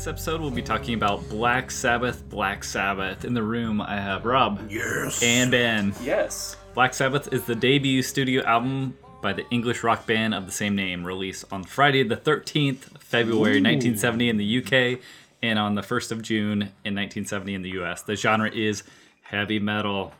This 0.00 0.06
episode, 0.06 0.40
we'll 0.40 0.50
be 0.50 0.62
talking 0.62 0.94
about 0.94 1.28
Black 1.28 1.70
Sabbath, 1.70 2.26
Black 2.30 2.64
Sabbath. 2.64 3.26
In 3.26 3.34
the 3.34 3.42
room, 3.42 3.82
I 3.82 3.96
have 3.96 4.24
Rob. 4.24 4.70
Yes. 4.70 5.22
And 5.22 5.50
Ben. 5.50 5.92
Yes. 6.02 6.56
Black 6.72 6.94
Sabbath 6.94 7.30
is 7.34 7.44
the 7.44 7.54
debut 7.54 8.02
studio 8.02 8.42
album 8.44 8.96
by 9.20 9.34
the 9.34 9.46
English 9.50 9.82
rock 9.82 10.06
band 10.06 10.32
of 10.32 10.46
the 10.46 10.52
same 10.52 10.74
name, 10.74 11.04
released 11.04 11.44
on 11.52 11.64
Friday 11.64 12.02
the 12.02 12.16
13th, 12.16 12.98
February 12.98 13.60
1970 13.60 14.30
in 14.30 14.36
the 14.38 14.64
UK, 14.64 15.00
and 15.42 15.58
on 15.58 15.74
the 15.74 15.82
1st 15.82 16.12
of 16.12 16.22
June 16.22 16.62
in 16.82 16.94
1970 16.94 17.52
in 17.52 17.60
the 17.60 17.70
US. 17.80 18.00
The 18.00 18.16
genre 18.16 18.50
is 18.50 18.82
heavy 19.20 19.58
metal. 19.58 20.14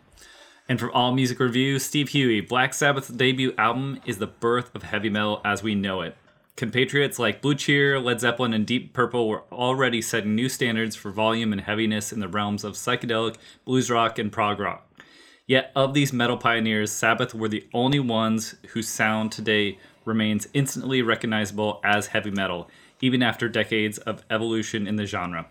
And 0.69 0.79
from 0.79 0.91
All 0.91 1.13
Music 1.13 1.41
Review, 1.41 1.79
Steve 1.79 2.11
Huey, 2.11 2.43
Black 2.43 2.75
Sabbath's 2.75 3.09
debut 3.09 3.55
album 3.57 3.99
is 4.05 4.19
the 4.19 4.27
birth 4.27 4.75
of 4.75 4.83
heavy 4.83 5.09
metal 5.09 5.41
as 5.43 5.63
we 5.63 5.75
know 5.75 6.03
it. 6.03 6.19
Compatriots 6.57 7.19
like 7.19 7.41
Blue 7.41 7.55
Cheer, 7.55 7.99
Led 7.99 8.21
Zeppelin, 8.21 8.53
and 8.53 8.67
Deep 8.67 8.93
Purple 8.93 9.29
were 9.29 9.45
already 9.51 10.03
setting 10.03 10.35
new 10.35 10.49
standards 10.49 10.95
for 10.95 11.11
volume 11.11 11.53
and 11.53 11.63
heaviness 11.63 12.13
in 12.13 12.21
the 12.21 12.29
realms 12.29 12.65
of 12.65 12.75
psychedelic, 12.75 13.37
blues 13.65 13.91
rock, 13.91 14.19
and 14.19 14.31
prog 14.31 14.61
rock. 14.61 14.87
Yet, 15.47 15.73
of 15.75 15.95
these 15.95 16.13
metal 16.13 16.37
pioneers, 16.37 16.93
Sabbath 16.93 17.35
were 17.35 17.49
the 17.49 17.67
only 17.73 17.99
ones 17.99 18.57
whose 18.69 18.89
sound 18.89 19.33
today 19.33 19.79
remains 20.05 20.49
instantly 20.53 21.03
recognizable 21.03 21.81
as 21.83 22.09
heavy 22.09 22.31
metal, 22.31 22.69
even 23.01 23.23
after 23.23 23.49
decades 23.49 23.99
of 23.99 24.25
evolution 24.31 24.87
in 24.87 24.97
the 24.97 25.07
genre. 25.07 25.47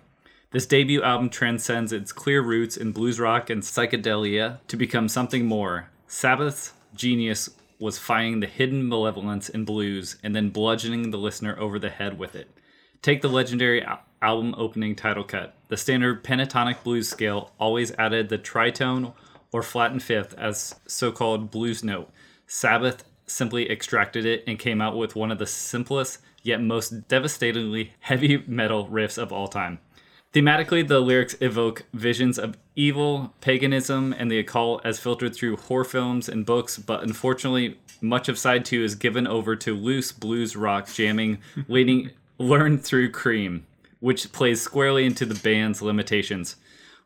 This 0.52 0.66
debut 0.66 1.04
album 1.04 1.30
transcends 1.30 1.94
its 1.94 2.12
clear 2.12 2.42
roots 2.42 2.78
in 2.78 2.92
blues 2.92 3.20
rock 3.20 3.50
and 3.50 3.62
psychedelia 3.62 4.60
to 4.68 4.78
become 4.78 5.08
something 5.08 5.46
more. 5.46 5.90
Sabbath's 6.08 6.74
genius 6.96 7.50
was 7.80 7.98
finding 7.98 8.40
the 8.40 8.48
hidden 8.48 8.88
malevolence 8.88 9.50
in 9.50 9.66
blues 9.66 10.18
and 10.22 10.36
then 10.36 10.50
bludgeoning 10.50 11.12
the 11.12 11.18
listener 11.18 11.58
over 11.58 11.80
the 11.80 11.90
head 11.90 12.20
with 12.20 12.36
it. 12.36 12.50
Take 13.02 13.22
the 13.22 13.30
legendary 13.30 13.82
al- 13.82 14.02
album 14.22 14.54
opening 14.58 14.96
title 14.96 15.24
cut. 15.24 15.56
The 15.70 15.78
standard 15.78 16.24
pentatonic 16.24 16.84
blues 16.84 17.08
scale 17.08 17.54
always 17.60 17.92
added 17.94 18.28
the 18.30 18.38
tritone 18.38 19.14
or 19.52 19.64
flattened 19.64 20.04
fifth 20.04 20.34
as 20.38 20.76
so 20.86 21.12
called 21.12 21.50
blues 21.50 21.84
note. 21.84 22.12
Sabbath 22.46 23.06
simply 23.26 23.72
extracted 23.72 24.26
it 24.26 24.44
and 24.46 24.60
came 24.60 24.82
out 24.82 24.98
with 24.98 25.16
one 25.16 25.32
of 25.32 25.40
the 25.40 25.46
simplest 25.46 26.20
yet 26.44 26.62
most 26.62 27.08
devastatingly 27.08 27.94
heavy 28.00 28.44
metal 28.48 28.88
riffs 28.88 29.18
of 29.18 29.32
all 29.32 29.48
time. 29.48 29.80
Thematically, 30.32 30.88
the 30.88 31.00
lyrics 31.00 31.36
evoke 31.42 31.86
visions 31.92 32.38
of 32.38 32.56
evil, 32.76 33.34
paganism, 33.42 34.14
and 34.14 34.30
the 34.30 34.38
occult 34.38 34.86
as 34.86 35.00
filtered 35.00 35.36
through 35.36 35.58
horror 35.58 35.84
films 35.84 36.30
and 36.30 36.46
books, 36.46 36.78
but 36.78 37.02
unfortunately, 37.02 37.80
much 38.00 38.30
of 38.30 38.38
side 38.38 38.64
two 38.64 38.84
is 38.84 38.94
given 38.94 39.26
over 39.26 39.56
to 39.56 39.76
loose 39.76 40.12
blues 40.12 40.56
rock 40.56 40.88
jamming, 40.88 41.40
leading 41.68 42.12
learned 42.38 42.84
through 42.84 43.12
Cream, 43.12 43.66
which 44.00 44.32
plays 44.32 44.62
squarely 44.62 45.04
into 45.04 45.26
the 45.26 45.40
band's 45.40 45.82
limitations. 45.82 46.58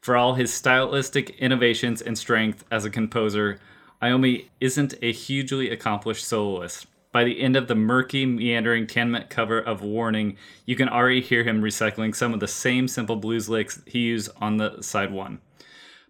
For 0.01 0.17
all 0.17 0.35
his 0.35 0.53
stylistic 0.53 1.29
innovations 1.39 2.01
and 2.01 2.17
strength 2.17 2.65
as 2.69 2.83
a 2.83 2.89
composer, 2.89 3.57
Iommi 4.01 4.47
isn't 4.59 4.95
a 5.01 5.13
hugely 5.13 5.69
accomplished 5.69 6.25
soloist. 6.25 6.87
By 7.13 7.23
the 7.23 7.39
end 7.39 7.55
of 7.55 7.67
the 7.67 7.75
murky, 7.75 8.25
meandering 8.25 8.87
10 8.87 9.11
minute 9.11 9.29
cover 9.29 9.59
of 9.59 9.83
Warning, 9.83 10.35
you 10.65 10.75
can 10.75 10.89
already 10.89 11.21
hear 11.21 11.43
him 11.43 11.61
recycling 11.61 12.13
some 12.13 12.33
of 12.33 12.39
the 12.39 12.47
same 12.47 12.87
simple 12.87 13.15
blues 13.15 13.47
licks 13.47 13.81
he 13.85 13.99
used 13.99 14.31
on 14.41 14.57
the 14.57 14.81
side 14.81 15.11
one. 15.11 15.39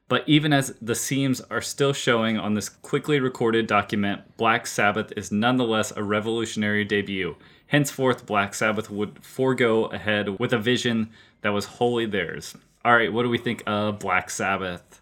But 0.08 0.24
even 0.28 0.54
as 0.54 0.76
the 0.82 0.96
seams 0.96 1.42
are 1.52 1.62
still 1.62 1.92
showing 1.92 2.38
on 2.38 2.54
this 2.54 2.70
quickly 2.70 3.20
recorded 3.20 3.68
document, 3.68 4.38
Black 4.38 4.66
Sabbath 4.66 5.12
is 5.18 5.32
nonetheless 5.32 5.92
a 5.96 6.04
revolutionary 6.04 6.86
debut. 6.86 7.36
Henceforth, 7.68 8.26
Black 8.26 8.54
Sabbath 8.54 8.90
would 8.90 9.24
forego 9.26 9.86
ahead 9.86 10.40
with 10.40 10.54
a 10.54 10.58
vision 10.58 11.10
that 11.42 11.50
was 11.50 11.66
wholly 11.66 12.06
theirs. 12.06 12.56
All 12.86 12.96
right, 12.96 13.12
what 13.12 13.24
do 13.24 13.30
we 13.30 13.38
think 13.38 13.62
of 13.66 14.00
Black 14.00 14.30
Sabbath? 14.30 15.02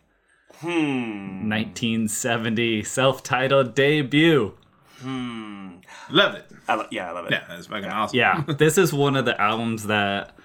Hmm. 0.62 1.50
1970 1.50 2.84
self 2.84 3.22
titled 3.22 3.76
debut. 3.76 4.56
Love 5.04 6.36
it. 6.36 6.46
I 6.68 6.76
lo- 6.76 6.88
yeah, 6.92 7.10
I 7.10 7.12
love 7.12 7.26
it. 7.26 7.32
Yeah, 7.32 7.44
that's 7.48 7.68
fucking 7.68 7.90
awesome. 7.90 8.18
Yeah, 8.18 8.44
this 8.58 8.78
is 8.78 8.94
one 8.94 9.16
of 9.16 9.26
the 9.26 9.40
albums 9.40 9.88
that 9.88 10.36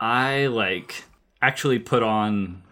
I 0.00 0.46
like 0.46 1.04
actually 1.42 1.78
put 1.78 2.02
on 2.02 2.62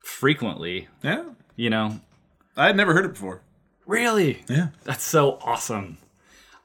frequently, 0.00 0.88
Yeah. 1.02 1.24
you 1.56 1.70
know. 1.70 2.00
I 2.56 2.66
had 2.66 2.76
never 2.76 2.94
heard 2.94 3.04
it 3.04 3.12
before. 3.14 3.40
Really? 3.86 4.42
Yeah. 4.48 4.68
That's 4.84 5.02
so 5.04 5.38
awesome. 5.42 5.98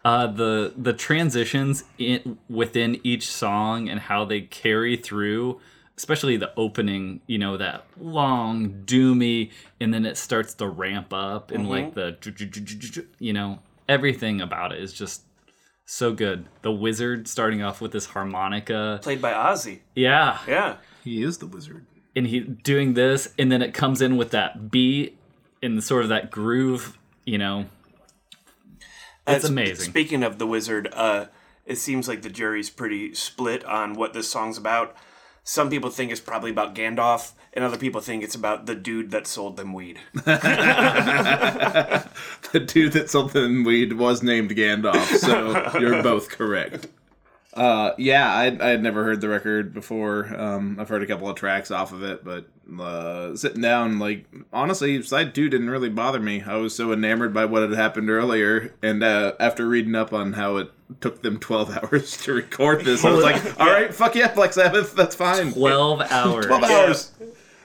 Uh, 0.06 0.28
the 0.28 0.74
the 0.78 0.94
transitions 0.94 1.84
in 1.98 2.38
within 2.50 3.02
each 3.04 3.28
song 3.28 3.90
and 3.90 4.00
how 4.00 4.24
they 4.24 4.42
carry 4.42 4.96
through, 4.96 5.60
especially 5.98 6.38
the 6.38 6.54
opening, 6.56 7.20
you 7.28 7.38
know, 7.38 7.58
that 7.58 7.86
long 8.00 8.84
doomy, 8.86 9.52
and 9.82 9.94
then 9.94 10.06
it 10.06 10.16
starts 10.16 10.54
to 10.56 10.68
ramp 10.70 11.12
up 11.12 11.52
and 11.52 11.68
like 11.68 11.96
the, 11.96 12.16
you 13.20 13.34
know, 13.34 13.60
everything 13.90 14.40
about 14.40 14.72
it 14.72 14.82
is 14.82 14.94
just 14.94 15.24
so 15.86 16.14
good. 16.14 16.46
The 16.62 16.72
wizard 16.72 17.28
starting 17.28 17.62
off 17.64 17.82
with 17.82 17.92
this 17.92 18.06
harmonica, 18.06 19.00
Played 19.02 19.22
by 19.22 19.34
Ozzy. 19.34 19.80
yeah, 19.96 20.38
Yeah. 20.48 20.78
He 21.04 21.24
is 21.24 21.40
the 21.40 21.48
wizard. 21.48 21.86
and 22.16 22.28
he 22.28 22.40
doing 22.42 22.94
this, 22.94 23.34
and 23.40 23.52
then 23.52 23.62
it 23.62 23.74
comes 23.74 24.02
in 24.02 24.16
with 24.18 24.32
that 24.32 24.70
beat 24.72 25.18
and 25.64 25.84
sort 25.84 26.04
of 26.04 26.10
that 26.10 26.30
groove, 26.32 26.98
you 27.26 27.38
know. 27.38 27.66
It's 29.28 29.46
Uh, 29.46 29.50
amazing. 29.50 29.90
Speaking 29.90 30.24
of 30.24 30.38
the 30.40 30.48
wizard, 30.48 30.90
uh, 30.94 31.26
it 31.66 31.78
seems 31.78 32.08
like 32.08 32.22
the 32.22 32.30
jury's 32.30 32.70
pretty 32.70 33.14
split 33.14 33.64
on 33.66 33.94
what 33.94 34.14
this 34.14 34.28
song's 34.30 34.58
about. 34.58 34.96
Some 35.44 35.70
people 35.70 35.90
think 35.90 36.12
it's 36.12 36.22
probably 36.22 36.52
about 36.52 36.76
Gandalf, 36.76 37.32
and 37.54 37.64
other 37.66 37.78
people 37.78 38.02
think 38.02 38.24
it's 38.24 38.36
about 38.36 38.66
the 38.66 38.76
dude 38.76 39.12
that 39.12 39.28
sold 39.28 39.58
them 39.58 39.74
weed. 39.74 40.00
The 42.52 42.60
dude 42.60 42.94
that 42.94 43.10
sold 43.12 43.34
them 43.34 43.64
weed 43.64 43.94
was 43.94 44.24
named 44.24 44.50
Gandalf, 44.52 45.18
so 45.18 45.80
you're 45.80 46.02
both 46.02 46.30
correct. 46.30 46.88
Uh, 47.54 47.94
yeah, 47.98 48.32
I 48.32 48.46
I 48.46 48.70
had 48.70 48.84
never 48.84 49.04
heard 49.04 49.22
the 49.22 49.30
record 49.30 49.74
before. 49.74 50.28
Um, 50.40 50.78
I've 50.80 50.90
heard 50.90 51.02
a 51.02 51.08
couple 51.08 51.28
of 51.28 51.36
tracks 51.36 51.72
off 51.72 51.92
of 51.92 52.04
it, 52.04 52.24
but 52.24 52.46
uh, 52.80 53.36
sitting 53.36 53.62
down, 53.62 53.98
like 53.98 54.26
honestly, 54.54 55.02
side 55.02 55.34
two 55.34 55.50
didn't 55.50 55.70
really 55.70 55.90
bother 55.90 56.20
me. 56.20 56.44
I 56.44 56.58
was 56.58 56.76
so 56.76 56.94
enamored 56.94 57.34
by 57.34 57.46
what 57.46 57.64
had 57.64 57.72
happened 57.72 58.10
earlier, 58.10 58.76
and 58.84 59.04
uh, 59.04 59.34
after 59.40 59.68
reading 59.68 59.96
up 59.96 60.14
on 60.14 60.34
how 60.34 60.58
it 60.58 60.70
took 61.02 61.24
them 61.24 61.40
twelve 61.40 61.76
hours 61.76 62.18
to 62.18 62.34
record 62.34 62.86
this, 62.86 63.04
I 63.04 63.12
was 63.12 63.24
like, 63.24 63.60
all 63.60 63.68
right, 63.68 63.92
fuck 63.92 64.14
yeah, 64.14 64.32
Black 64.34 64.54
Sabbath, 64.54 64.94
that's 64.96 65.16
fine. 65.16 65.52
12 65.52 66.02
hours. 66.02 66.46
Twelve 66.48 66.64
hours. 66.64 67.12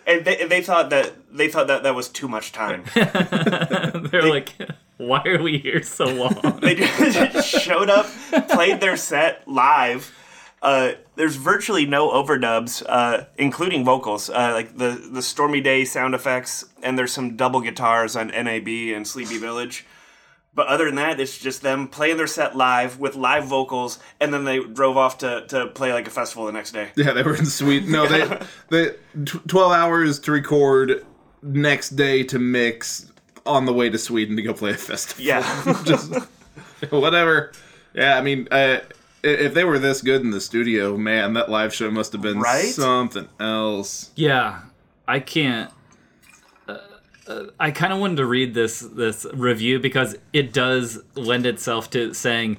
And 0.06 0.25
they, 0.25 0.46
they 0.46 0.62
thought 0.62 0.90
that 0.90 1.12
they 1.34 1.48
thought 1.48 1.66
that 1.66 1.82
that 1.82 1.94
was 1.94 2.08
too 2.08 2.28
much 2.28 2.52
time. 2.52 2.84
They're 2.94 4.28
like, 4.28 4.50
why 4.96 5.22
are 5.26 5.42
we 5.42 5.58
here 5.58 5.82
so 5.82 6.06
long? 6.06 6.58
they 6.62 6.76
just 6.76 7.48
showed 7.48 7.90
up, 7.90 8.06
played 8.48 8.81
their 8.81 8.96
set 8.96 9.46
live. 9.46 10.14
Uh, 10.62 10.92
there's 11.16 11.36
virtually 11.36 11.84
no 11.84 12.10
overdubs, 12.10 12.82
uh, 12.88 13.25
including 13.36 13.84
vocals, 13.84 14.31
uh, 14.31 14.52
like 14.54 14.78
the 14.78 15.08
the 15.12 15.20
Stormy 15.20 15.60
Day 15.60 15.84
sound 15.84 16.14
effects, 16.14 16.64
and 16.82 16.98
there's 16.98 17.12
some 17.12 17.36
double 17.36 17.60
guitars 17.60 18.16
on 18.16 18.28
NIB 18.28 18.94
and 18.94 19.06
Sleeping 19.06 19.40
Village. 19.40 19.84
But 20.54 20.69
other 20.69 20.86
than 20.86 20.94
that, 20.94 21.19
it's 21.19 21.36
just 21.36 21.62
them 21.62 21.88
playing 21.88 22.16
their 22.16 22.28
set 22.28 22.56
live 22.56 23.00
with 23.00 23.16
live 23.16 23.44
vocals, 23.44 23.98
and 24.20 24.32
then 24.32 24.44
they 24.44 24.60
drove 24.60 24.96
off 24.96 25.19
to, 25.19 25.44
to 25.48 25.66
play 25.66 25.92
like 25.92 26.06
a 26.06 26.10
festival 26.10 26.46
the 26.46 26.52
next 26.52 26.70
day. 26.70 26.90
Yeah, 26.94 27.12
they 27.12 27.25
were 27.25 27.34
in 27.34 27.44
Sweden. 27.46 27.90
No, 27.90 28.06
they 28.08 28.38
they 28.70 28.94
tw- 29.25 29.46
twelve 29.48 29.72
hours 29.72 30.20
to 30.20 30.32
record, 30.32 31.04
next 31.44 31.91
day 31.91 32.23
to 32.25 32.38
mix, 32.38 33.12
on 33.46 33.67
the 33.67 33.73
way 33.73 33.91
to 33.91 33.99
Sweden 33.99 34.35
to 34.37 34.43
go 34.43 34.55
play 34.55 34.70
a 34.70 34.75
festival. 34.75 35.25
Yeah. 35.25 35.82
just 35.85 36.12
whatever. 36.91 37.52
Yeah, 37.94 38.17
I 38.17 38.23
mean, 38.23 38.49
uh, 38.50 38.81
i- 39.23 39.26
if 39.26 39.55
they 39.55 39.64
were 39.64 39.79
this 39.79 40.00
good 40.02 40.23
in 40.23 40.31
the 40.31 40.41
studio, 40.41 40.96
man, 40.96 41.35
that 41.35 41.50
live 41.50 41.75
show 41.75 41.91
must 41.91 42.12
have 42.12 42.23
been 42.23 42.41
Right? 42.41 42.64
something 42.64 43.29
else. 43.38 44.11
Yeah, 44.17 44.61
I 45.06 45.20
can't. 45.20 45.70
Uh, 46.67 46.79
uh, 47.29 47.43
I 47.61 47.70
kind 47.70 47.93
of 47.93 47.99
wanted 47.99 48.17
to 48.17 48.26
read 48.26 48.55
this 48.55 48.81
this 48.81 49.26
review 49.35 49.79
because 49.79 50.17
it 50.32 50.52
does 50.52 50.99
lend 51.14 51.46
itself 51.46 51.91
to 51.91 52.14
saying, 52.14 52.58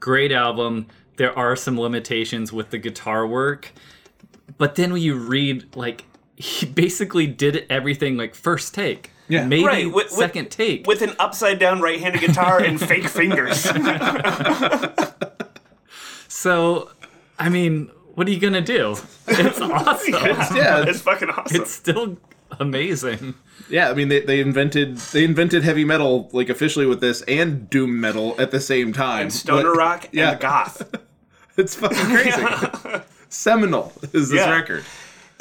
"Great 0.00 0.32
album." 0.32 0.86
There 1.16 1.38
are 1.38 1.54
some 1.56 1.78
limitations 1.78 2.52
with 2.54 2.70
the 2.70 2.78
guitar 2.78 3.26
work, 3.26 3.72
but 4.56 4.74
then 4.76 4.92
when 4.94 5.02
you 5.02 5.14
read 5.14 5.76
like 5.76 6.04
he 6.42 6.66
basically 6.66 7.26
did 7.28 7.64
everything 7.70 8.16
like 8.16 8.34
first 8.34 8.74
take, 8.74 9.10
Yeah. 9.28 9.46
maybe 9.46 9.64
Right, 9.64 9.86
with- 9.86 9.94
with- 10.10 10.10
second 10.10 10.50
take. 10.50 10.86
with 10.88 11.00
an 11.02 11.14
upside 11.20 11.58
down 11.60 11.80
right 11.80 12.00
handed 12.00 12.20
guitar 12.20 12.58
and 12.58 12.80
fake 12.90 13.06
fingers. 13.08 13.64
so, 16.28 16.90
I 17.38 17.48
mean, 17.48 17.90
what 18.14 18.26
are 18.26 18.30
you 18.30 18.40
gonna 18.40 18.60
do? 18.60 18.96
It's 19.28 19.60
awesome. 19.60 20.12
Yeah, 20.56 20.84
it's 20.86 21.00
fucking 21.00 21.30
awesome. 21.30 21.62
it's 21.62 21.70
still 21.70 22.18
amazing. 22.58 23.34
yeah. 23.70 23.90
I 23.90 23.94
mean, 23.94 24.08
they, 24.08 24.20
they 24.20 24.40
invented 24.40 24.96
they 24.96 25.24
invented 25.24 25.62
heavy 25.62 25.84
metal 25.84 26.28
like 26.32 26.48
officially 26.48 26.86
with 26.86 27.00
this 27.00 27.22
and 27.22 27.68
doom 27.70 28.00
metal 28.00 28.34
at 28.38 28.50
the 28.50 28.60
same 28.60 28.92
time. 28.92 29.22
and 29.22 29.32
stoner 29.32 29.70
But- 29.70 29.76
rock 29.78 30.08
yeah. 30.12 30.32
and 30.32 30.40
goth. 30.40 30.82
It's 31.54 31.74
fucking 31.74 31.98
crazy. 32.06 33.02
Seminal 33.28 33.92
is 34.14 34.30
this 34.30 34.40
Yeah. 34.40 34.50
record. 34.56 34.84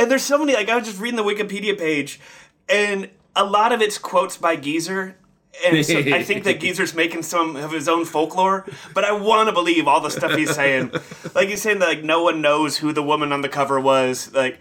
And 0.02 0.10
there's 0.10 0.24
so 0.24 0.40
many, 0.40 0.54
like, 0.54 0.68
I 0.68 0.76
was 0.76 0.88
just 0.88 1.00
reading 1.00 1.16
the 1.16 1.24
Wikipedia 1.24 1.78
page, 1.78 2.20
and 2.68 3.08
a 3.36 3.46
lot 3.46 3.72
of 3.72 3.82
it's 3.82 4.00
quotes 4.00 4.36
by 4.36 4.56
Geezer. 4.56 5.16
And 5.64 5.86
so 5.86 6.00
I 6.00 6.24
think 6.30 6.44
that 6.46 6.60
Geezer's 6.60 6.96
making 6.96 7.22
some 7.22 7.56
of 7.56 7.72
his 7.72 7.88
own 7.88 8.06
folklore, 8.06 8.66
but 8.96 9.04
I 9.04 9.12
want 9.12 9.50
to 9.50 9.54
believe 9.54 9.88
all 9.88 10.02
the 10.02 10.10
stuff 10.10 10.32
he's 10.34 10.56
saying. 10.56 10.92
Like 11.34 11.48
he's 11.48 11.62
saying 11.62 11.80
that 11.80 11.88
like 11.88 12.04
no 12.04 12.24
one 12.24 12.42
knows 12.42 12.78
who 12.78 12.92
the 12.92 13.02
woman 13.04 13.32
on 13.32 13.42
the 13.42 13.48
cover 13.48 13.80
was. 13.80 14.34
Like 14.34 14.60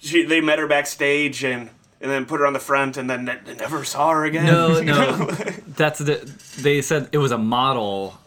she, 0.00 0.24
they 0.24 0.40
met 0.40 0.60
her 0.60 0.68
backstage 0.68 1.42
and 1.42 1.70
and 2.00 2.10
then 2.10 2.24
put 2.26 2.38
her 2.38 2.46
on 2.46 2.52
the 2.52 2.60
front, 2.60 2.96
and 2.96 3.10
then 3.10 3.24
ne- 3.24 3.54
never 3.56 3.82
saw 3.84 4.10
her 4.10 4.24
again. 4.24 4.46
No, 4.46 4.80
no. 4.82 5.26
That's 5.66 5.98
the. 5.98 6.16
They 6.60 6.82
said 6.82 7.08
it 7.12 7.18
was 7.18 7.32
a 7.32 7.38
model 7.38 8.18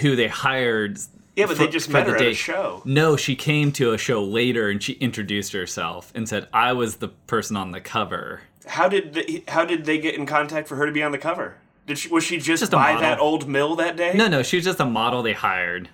who 0.00 0.16
they 0.16 0.28
hired. 0.28 0.98
Yeah, 1.40 1.46
but 1.46 1.58
they 1.58 1.68
just 1.68 1.86
for 1.86 1.92
met 1.94 2.04
the 2.06 2.12
her 2.12 2.16
at 2.16 2.20
day. 2.20 2.30
a 2.30 2.34
show. 2.34 2.82
No, 2.84 3.16
she 3.16 3.34
came 3.36 3.72
to 3.72 3.92
a 3.92 3.98
show 3.98 4.22
later 4.22 4.68
and 4.70 4.82
she 4.82 4.92
introduced 4.94 5.52
herself 5.52 6.12
and 6.14 6.28
said, 6.28 6.46
"I 6.52 6.72
was 6.72 6.96
the 6.96 7.08
person 7.08 7.56
on 7.56 7.72
the 7.72 7.80
cover." 7.80 8.42
How 8.66 8.88
did 8.88 9.14
they, 9.14 9.42
how 9.48 9.64
did 9.64 9.84
they 9.84 9.98
get 9.98 10.14
in 10.14 10.26
contact 10.26 10.68
for 10.68 10.76
her 10.76 10.86
to 10.86 10.92
be 10.92 11.02
on 11.02 11.12
the 11.12 11.18
cover? 11.18 11.56
Did 11.86 11.98
she 11.98 12.08
was 12.08 12.22
she 12.22 12.36
just, 12.38 12.60
Just 12.60 12.72
by 12.72 13.00
that 13.00 13.18
old 13.18 13.48
mill 13.48 13.74
that 13.76 13.96
day? 13.96 14.12
No, 14.14 14.28
no, 14.28 14.42
she 14.42 14.56
was 14.56 14.64
just 14.64 14.78
a 14.80 14.84
model 14.84 15.22
they 15.22 15.32
hired. 15.32 15.88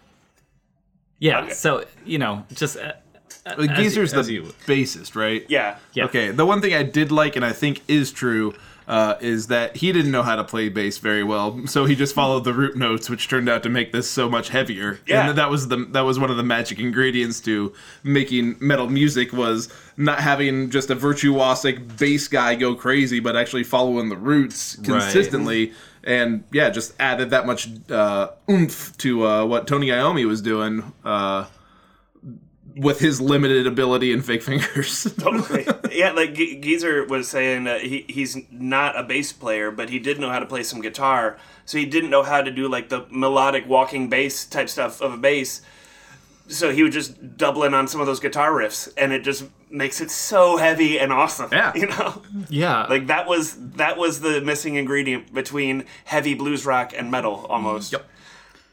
Yeah, 1.18 1.40
Okay. 1.44 1.52
so 1.54 1.84
you 2.04 2.18
know, 2.18 2.44
just 2.54 2.76
uh, 2.76 2.92
Like, 3.56 3.74
Geezer's 3.76 4.12
you- 4.12 4.22
the 4.22 4.32
you- 4.32 4.42
bassist, 4.66 5.14
right? 5.14 5.46
Yeah. 5.48 5.78
yeah. 5.94 6.04
Okay, 6.06 6.30
the 6.32 6.44
one 6.44 6.60
thing 6.60 6.74
I 6.74 6.82
did 6.82 7.10
like 7.12 7.36
and 7.36 7.44
I 7.44 7.52
think 7.52 7.80
is 7.88 8.10
true 8.12 8.54
uh, 8.88 9.14
is 9.20 9.48
that 9.48 9.76
he 9.76 9.90
didn't 9.92 10.12
know 10.12 10.22
how 10.22 10.36
to 10.36 10.44
play 10.44 10.68
bass 10.68 10.98
very 10.98 11.24
well, 11.24 11.66
so 11.66 11.84
he 11.86 11.96
just 11.96 12.14
followed 12.14 12.44
the 12.44 12.52
root 12.52 12.76
notes, 12.76 13.10
which 13.10 13.28
turned 13.28 13.48
out 13.48 13.62
to 13.64 13.68
make 13.68 13.92
this 13.92 14.08
so 14.10 14.28
much 14.28 14.50
heavier. 14.50 15.00
Yeah. 15.06 15.28
And 15.28 15.38
that 15.38 15.50
was 15.50 15.68
the 15.68 15.76
that 15.90 16.02
was 16.02 16.18
one 16.18 16.30
of 16.30 16.36
the 16.36 16.42
magic 16.44 16.78
ingredients 16.78 17.40
to 17.42 17.72
making 18.04 18.56
metal 18.60 18.88
music 18.88 19.32
was 19.32 19.68
not 19.96 20.20
having 20.20 20.70
just 20.70 20.90
a 20.90 20.96
virtuosic 20.96 21.98
bass 21.98 22.28
guy 22.28 22.54
go 22.54 22.74
crazy, 22.74 23.18
but 23.20 23.36
actually 23.36 23.64
following 23.64 24.08
the 24.08 24.16
roots 24.16 24.76
Right. 24.78 24.86
consistently. 24.86 25.72
And 26.04 26.44
yeah, 26.52 26.70
just 26.70 26.94
added 27.00 27.30
that 27.30 27.46
much 27.46 27.68
uh, 27.90 28.28
oomph 28.48 28.96
to 28.98 29.26
uh, 29.26 29.44
what 29.46 29.66
Tony 29.66 29.88
Iommi 29.88 30.24
was 30.26 30.40
doing. 30.40 30.92
Uh, 31.04 31.46
with 32.74 32.98
his 32.98 33.20
limited 33.20 33.66
ability 33.66 34.12
and 34.12 34.24
fake 34.24 34.42
fingers. 34.42 35.04
Totally. 35.18 35.66
yeah, 35.92 36.12
like 36.12 36.34
Ge- 36.34 36.60
Geezer 36.60 37.04
was 37.06 37.28
saying 37.28 37.64
that 37.64 37.82
he, 37.82 38.04
he's 38.08 38.36
not 38.50 38.98
a 38.98 39.02
bass 39.02 39.32
player, 39.32 39.70
but 39.70 39.88
he 39.88 39.98
did 39.98 40.18
know 40.18 40.30
how 40.30 40.38
to 40.38 40.46
play 40.46 40.62
some 40.62 40.80
guitar. 40.80 41.38
So 41.64 41.78
he 41.78 41.86
didn't 41.86 42.10
know 42.10 42.22
how 42.22 42.42
to 42.42 42.50
do 42.50 42.68
like 42.68 42.88
the 42.88 43.06
melodic 43.10 43.66
walking 43.66 44.08
bass 44.08 44.44
type 44.44 44.68
stuff 44.68 45.00
of 45.00 45.14
a 45.14 45.16
bass. 45.16 45.62
So 46.48 46.70
he 46.70 46.82
would 46.82 46.92
just 46.92 47.36
double 47.36 47.64
in 47.64 47.74
on 47.74 47.88
some 47.88 48.00
of 48.00 48.06
those 48.06 48.20
guitar 48.20 48.52
riffs, 48.52 48.92
and 48.96 49.12
it 49.12 49.24
just 49.24 49.46
makes 49.68 50.00
it 50.00 50.10
so 50.10 50.56
heavy 50.56 50.98
and 50.98 51.12
awesome. 51.12 51.48
Yeah. 51.50 51.72
you 51.74 51.86
know, 51.86 52.22
yeah, 52.48 52.86
like 52.86 53.08
that 53.08 53.26
was 53.26 53.56
that 53.72 53.96
was 53.96 54.20
the 54.20 54.40
missing 54.40 54.76
ingredient 54.76 55.34
between 55.34 55.84
heavy 56.04 56.34
blues 56.34 56.64
rock 56.64 56.92
and 56.96 57.10
metal 57.10 57.46
almost. 57.48 57.92
Yep. 57.92 58.06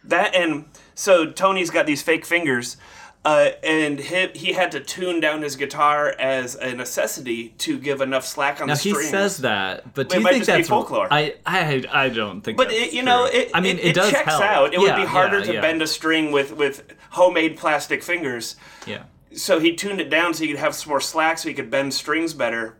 That 0.04 0.36
and 0.36 0.66
so 0.94 1.32
Tony's 1.32 1.70
got 1.70 1.86
these 1.86 2.02
fake 2.04 2.26
fingers, 2.26 2.78
uh, 3.26 3.52
and 3.64 4.00
he, 4.00 4.28
he 4.36 4.52
had 4.52 4.72
to 4.74 4.82
tune 4.82 5.22
down 5.22 5.42
his 5.42 5.56
guitar 5.56 6.10
as 6.20 6.56
a 6.56 6.74
necessity 6.74 7.50
to 7.58 7.80
give 7.80 8.02
enough 8.02 8.26
slack 8.26 8.60
on 8.60 8.68
the 8.68 8.76
string. 8.76 8.94
now 8.94 9.00
the 9.00 9.06
he 9.06 9.12
says 9.12 9.38
that, 9.38 9.94
but 9.94 10.08
It 10.08 10.10
do 10.10 10.18
you 10.18 10.24
might 10.24 10.32
think 10.32 10.46
just 10.46 10.56
be 10.56 10.58
that's 10.58 10.70
folklore. 10.70 11.08
I, 11.10 11.36
I, 11.46 11.86
I 11.90 12.10
don't 12.10 12.42
think. 12.42 12.58
But 12.58 12.72
it, 12.72 12.92
you 12.92 13.02
know, 13.02 13.26
it, 13.26 13.50
I 13.54 13.62
mean, 13.62 13.78
it, 13.78 13.86
it, 13.86 13.96
does 13.96 14.12
checks 14.12 14.28
help. 14.28 14.44
out. 14.44 14.74
It 14.74 14.80
would 14.80 14.96
be 14.98 15.06
harder 15.06 15.40
yeah, 15.40 15.46
to 15.46 15.54
yeah. 15.54 15.62
bend 15.62 15.82
a 15.82 15.88
string 15.88 16.34
with 16.34 16.54
with 16.54 16.84
homemade 17.12 17.58
plastic 17.58 18.04
fingers. 18.04 18.58
Yeah, 18.86 19.04
So 19.34 19.60
he 19.60 19.74
tuned 19.74 20.02
it 20.02 20.10
down 20.10 20.34
so 20.34 20.44
he 20.44 20.50
could 20.50 20.60
have 20.60 20.76
some 20.76 20.90
more 20.90 21.02
slack, 21.02 21.38
so 21.38 21.48
he 21.48 21.56
could 21.56 21.72
bend 21.72 21.94
strings 21.94 22.34
better, 22.34 22.76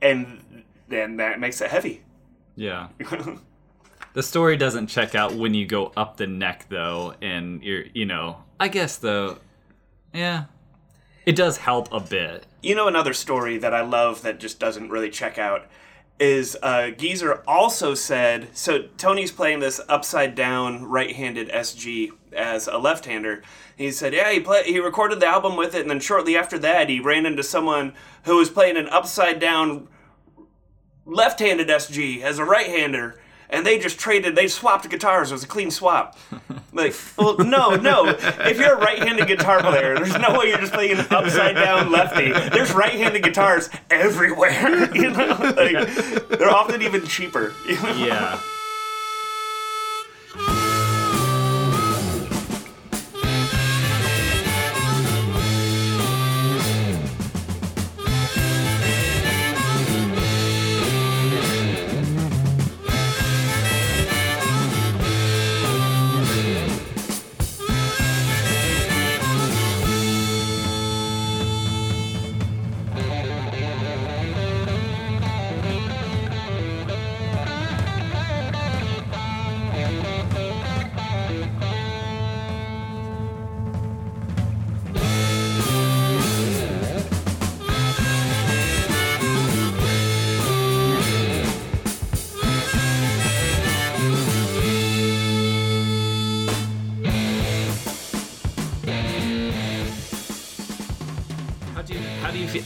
and 0.00 0.64
then 0.88 1.16
that 1.16 1.40
makes 1.40 1.60
it 1.60 1.70
heavy. 1.70 2.02
yeah. 2.54 2.88
the 4.12 4.22
story 4.22 4.56
doesn't 4.56 4.88
check 4.88 5.14
out 5.14 5.34
when 5.34 5.54
you 5.54 5.66
go 5.66 5.92
up 5.96 6.16
the 6.16 6.26
neck, 6.26 6.66
though, 6.68 7.14
and 7.20 7.62
you're, 7.62 7.84
you 7.94 8.06
know, 8.06 8.42
I 8.58 8.68
guess 8.68 8.96
though, 8.96 9.38
yeah, 10.12 10.44
it 11.26 11.36
does 11.36 11.58
help 11.58 11.92
a 11.92 12.00
bit. 12.00 12.46
You 12.62 12.74
know 12.74 12.88
another 12.88 13.14
story 13.14 13.58
that 13.58 13.72
I 13.72 13.82
love 13.82 14.22
that 14.22 14.40
just 14.40 14.58
doesn't 14.58 14.90
really 14.90 15.10
check 15.10 15.38
out 15.38 15.66
is 16.18 16.56
uh, 16.62 16.90
Geezer 16.90 17.42
also 17.48 17.94
said 17.94 18.48
so 18.52 18.82
Tony's 18.98 19.32
playing 19.32 19.60
this 19.60 19.80
upside 19.88 20.34
down 20.34 20.84
right-handed 20.84 21.48
SG 21.48 22.10
as 22.36 22.68
a 22.68 22.76
left-hander. 22.76 23.42
He 23.76 23.90
said, 23.90 24.12
yeah, 24.12 24.30
he 24.30 24.40
play, 24.40 24.64
he 24.64 24.78
recorded 24.78 25.20
the 25.20 25.26
album 25.26 25.56
with 25.56 25.74
it, 25.74 25.80
and 25.80 25.90
then 25.90 26.00
shortly 26.00 26.36
after 26.36 26.58
that, 26.58 26.90
he 26.90 27.00
ran 27.00 27.24
into 27.24 27.42
someone 27.42 27.94
who 28.24 28.36
was 28.36 28.50
playing 28.50 28.76
an 28.76 28.88
upside 28.88 29.40
down 29.40 29.88
left-handed 31.06 31.68
SG 31.68 32.20
as 32.20 32.38
a 32.38 32.44
right-hander. 32.44 33.18
And 33.50 33.66
they 33.66 33.78
just 33.78 33.98
traded, 33.98 34.36
they 34.36 34.46
swapped 34.46 34.88
guitars. 34.88 35.30
It 35.30 35.34
was 35.34 35.44
a 35.44 35.48
clean 35.48 35.70
swap. 35.72 36.16
Like, 36.72 36.94
well, 37.18 37.36
no, 37.38 37.74
no. 37.74 38.06
If 38.06 38.58
you're 38.58 38.74
a 38.76 38.78
right-handed 38.80 39.26
guitar 39.26 39.60
player, 39.60 39.96
there's 39.96 40.16
no 40.16 40.38
way 40.38 40.48
you're 40.50 40.58
just 40.58 40.72
playing 40.72 40.98
upside-down 40.98 41.90
lefty. 41.90 42.30
There's 42.30 42.72
right-handed 42.72 43.22
guitars 43.24 43.68
everywhere. 43.90 44.88
You 45.00 45.10
know, 45.10 45.52
like 45.56 46.28
they're 46.28 46.50
often 46.50 46.82
even 46.82 47.06
cheaper. 47.06 47.52
You 47.66 47.74
know? 47.82 47.94
Yeah. 47.96 48.40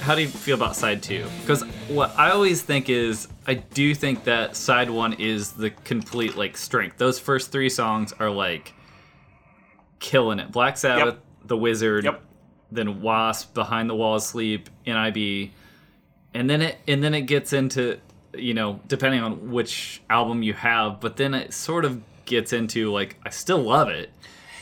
How 0.05 0.15
do 0.15 0.21
you 0.23 0.29
feel, 0.29 0.37
how 0.37 0.37
do 0.37 0.39
you 0.39 0.57
feel 0.57 0.57
about 0.57 0.77
side 0.77 1.03
two? 1.03 1.25
Because 1.41 1.63
what 1.89 2.17
I 2.19 2.31
always 2.31 2.63
think 2.63 2.89
is 2.89 3.29
I 3.47 3.55
do 3.55 3.95
think 3.95 4.25
that 4.25 4.57
side 4.57 4.91
one 4.91 5.15
is 5.15 5.53
the 5.53 5.71
complete 5.71 6.37
like 6.37 6.57
strength. 6.57 6.99
Those 6.99 7.19
first 7.19 7.51
three 7.51 7.71
songs 7.71 8.13
are 8.19 8.31
like 8.31 8.73
killing 9.99 10.39
it. 10.39 10.53
Black 10.53 10.77
Sabbath, 10.77 11.17
The 11.45 11.57
Wizard, 11.57 12.05
Yep. 12.05 12.23
then 12.71 13.01
Wasp, 13.01 13.55
Behind 13.55 13.89
the 13.89 13.95
Wall 13.95 14.17
of 14.17 14.23
Sleep, 14.23 14.69
NIB, 14.87 15.51
and 16.35 16.49
then 16.51 16.61
it 16.63 16.79
and 16.87 17.03
then 17.03 17.15
it 17.15 17.23
gets 17.23 17.53
into 17.53 17.99
you 18.37 18.55
know 18.55 18.81
depending 18.89 19.21
on 19.23 19.51
which 19.51 20.03
album 20.11 20.43
you 20.43 20.53
have, 20.53 21.01
but 21.01 21.17
then 21.17 21.35
it 21.35 21.55
sort 21.55 21.85
of 21.85 22.03
gets 22.25 22.53
into 22.53 22.91
like 22.93 23.17
I 23.25 23.31
still 23.31 23.63
love 23.63 23.89
it, 23.89 24.11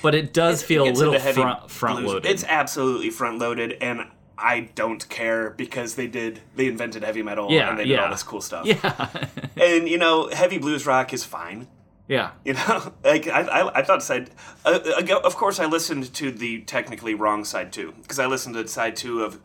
but 0.02 0.14
it 0.14 0.32
does 0.32 0.62
feel 0.62 0.84
a 0.84 0.90
little 0.92 1.18
heavy 1.18 1.40
front 1.40 1.70
front 1.70 2.04
loaded. 2.06 2.30
It's 2.30 2.44
absolutely 2.44 3.10
front 3.10 3.38
loaded, 3.38 3.72
and 3.80 4.02
I 4.42 4.70
don't 4.74 5.08
care 5.08 5.50
because 5.50 5.94
they 5.94 6.06
did 6.08 6.40
they 6.56 6.66
invented 6.66 7.02
heavy 7.04 7.22
metal 7.22 7.50
Yeah, 7.50 7.70
and 7.70 7.78
they 7.78 7.84
did 7.84 7.98
all 7.98 8.10
this 8.10 8.22
cool 8.22 8.40
stuff. 8.40 8.66
yeah, 8.66 9.08
And 9.60 9.88
you 9.88 9.98
know, 9.98 10.28
heavy 10.28 10.58
blues 10.58 10.84
rock 10.86 11.12
is 11.14 11.24
fine. 11.24 11.68
yeah. 12.08 12.32
You 12.44 12.54
know, 12.54 12.92
like 13.04 13.28
I, 13.28 13.40
I, 13.42 13.78
I 13.78 13.82
thought 13.82 14.02
side. 14.02 14.30
Uh, 14.64 14.80
uh, 14.98 15.20
of 15.24 15.36
course, 15.36 15.60
I 15.60 15.66
listened 15.66 16.12
to 16.14 16.30
the 16.30 16.60
technically 16.62 17.14
wrong 17.14 17.44
side 17.44 17.72
too 17.72 17.94
because 18.02 18.18
I 18.18 18.26
listened 18.26 18.54
to 18.56 18.66
side 18.68 18.96
two 18.96 19.22
of. 19.22 19.38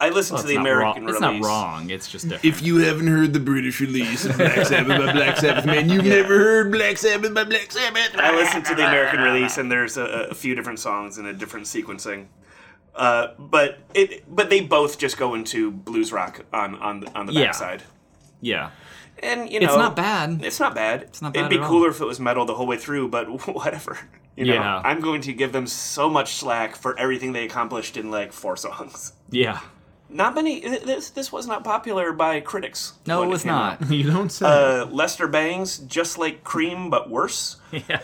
I 0.00 0.10
listened 0.10 0.36
Well, 0.36 0.42
to 0.44 0.48
the 0.48 0.54
American 0.54 1.06
wrong. 1.06 1.14
It's 1.14 1.20
release. 1.20 1.42
not 1.42 1.48
wrong. 1.48 1.90
It's 1.90 2.08
just 2.08 2.28
different. 2.28 2.44
If 2.44 2.62
you 2.62 2.76
haven't 2.76 3.08
heard 3.08 3.32
the 3.32 3.40
British 3.40 3.80
release 3.80 4.24
of 4.26 4.36
Black 4.36 4.64
Sabbath 4.72 4.96
by 4.96 5.12
Black 5.12 5.36
Sabbath, 5.38 5.66
man, 5.66 5.88
you've 5.90 6.04
never 6.04 6.38
heard 6.38 6.70
Black 6.70 6.96
Sabbath 6.98 7.34
by 7.34 7.42
Black 7.42 7.72
Sabbath. 7.72 8.14
I 8.14 8.30
listened 8.36 8.64
to 8.66 8.76
the 8.76 8.86
American 8.86 9.18
release, 9.20 9.58
and 9.58 9.72
there's 9.72 9.96
a, 9.96 10.04
a 10.30 10.34
few 10.34 10.54
different 10.54 10.78
songs 10.78 11.18
and 11.18 11.26
a 11.26 11.32
different 11.32 11.66
sequencing. 11.66 12.26
Uh, 12.98 13.28
but 13.38 13.78
it, 13.94 14.24
but 14.34 14.50
they 14.50 14.60
both 14.60 14.98
just 14.98 15.16
go 15.16 15.34
into 15.34 15.70
blues 15.70 16.12
rock 16.12 16.44
on 16.52 16.74
on 16.76 17.00
the, 17.00 17.10
on 17.18 17.26
the 17.26 17.32
Yeah. 17.32 17.44
backside, 17.44 17.84
yeah, 18.40 18.70
and 19.22 19.48
you 19.50 19.60
know 19.60 19.66
it's 19.66 19.76
not 19.76 19.94
bad. 19.96 20.40
It's 20.44 20.58
not 20.60 20.74
bad. 20.74 21.02
It's 21.02 21.22
not 21.22 21.32
bad. 21.32 21.40
It'd 21.40 21.50
be 21.50 21.56
at 21.56 21.62
all. 21.62 21.68
cooler 21.68 21.90
if 21.90 22.00
it 22.00 22.06
was 22.06 22.18
metal 22.18 22.44
the 22.44 22.54
whole 22.54 22.66
way 22.66 22.76
through, 22.76 23.08
but 23.08 23.26
whatever. 23.54 23.98
You 24.36 24.46
know, 24.46 24.54
Yeah. 24.54 24.82
I'm 24.84 25.00
going 25.00 25.20
to 25.22 25.32
give 25.32 25.52
them 25.52 25.66
so 25.66 26.08
much 26.10 26.34
slack 26.34 26.76
for 26.76 26.98
everything 26.98 27.32
they 27.32 27.44
accomplished 27.44 27.96
in 27.96 28.10
like 28.10 28.32
four 28.32 28.56
songs. 28.56 29.12
Yeah. 29.30 29.60
Not 30.10 30.34
many. 30.34 30.60
This 30.60 31.10
this 31.10 31.30
was 31.30 31.46
not 31.46 31.64
popular 31.64 32.12
by 32.12 32.40
critics. 32.40 32.94
No, 33.06 33.22
it 33.22 33.26
was 33.26 33.44
out. 33.46 33.80
not. 33.82 33.90
You 33.98 34.10
don't 34.10 34.30
say. 34.30 34.46
Uh, 34.46 34.86
Lester 34.86 35.28
Bangs, 35.28 35.78
just 35.78 36.16
like 36.18 36.42
Cream 36.44 36.88
but 36.88 37.10
worse, 37.10 37.56
Yeah. 37.72 38.00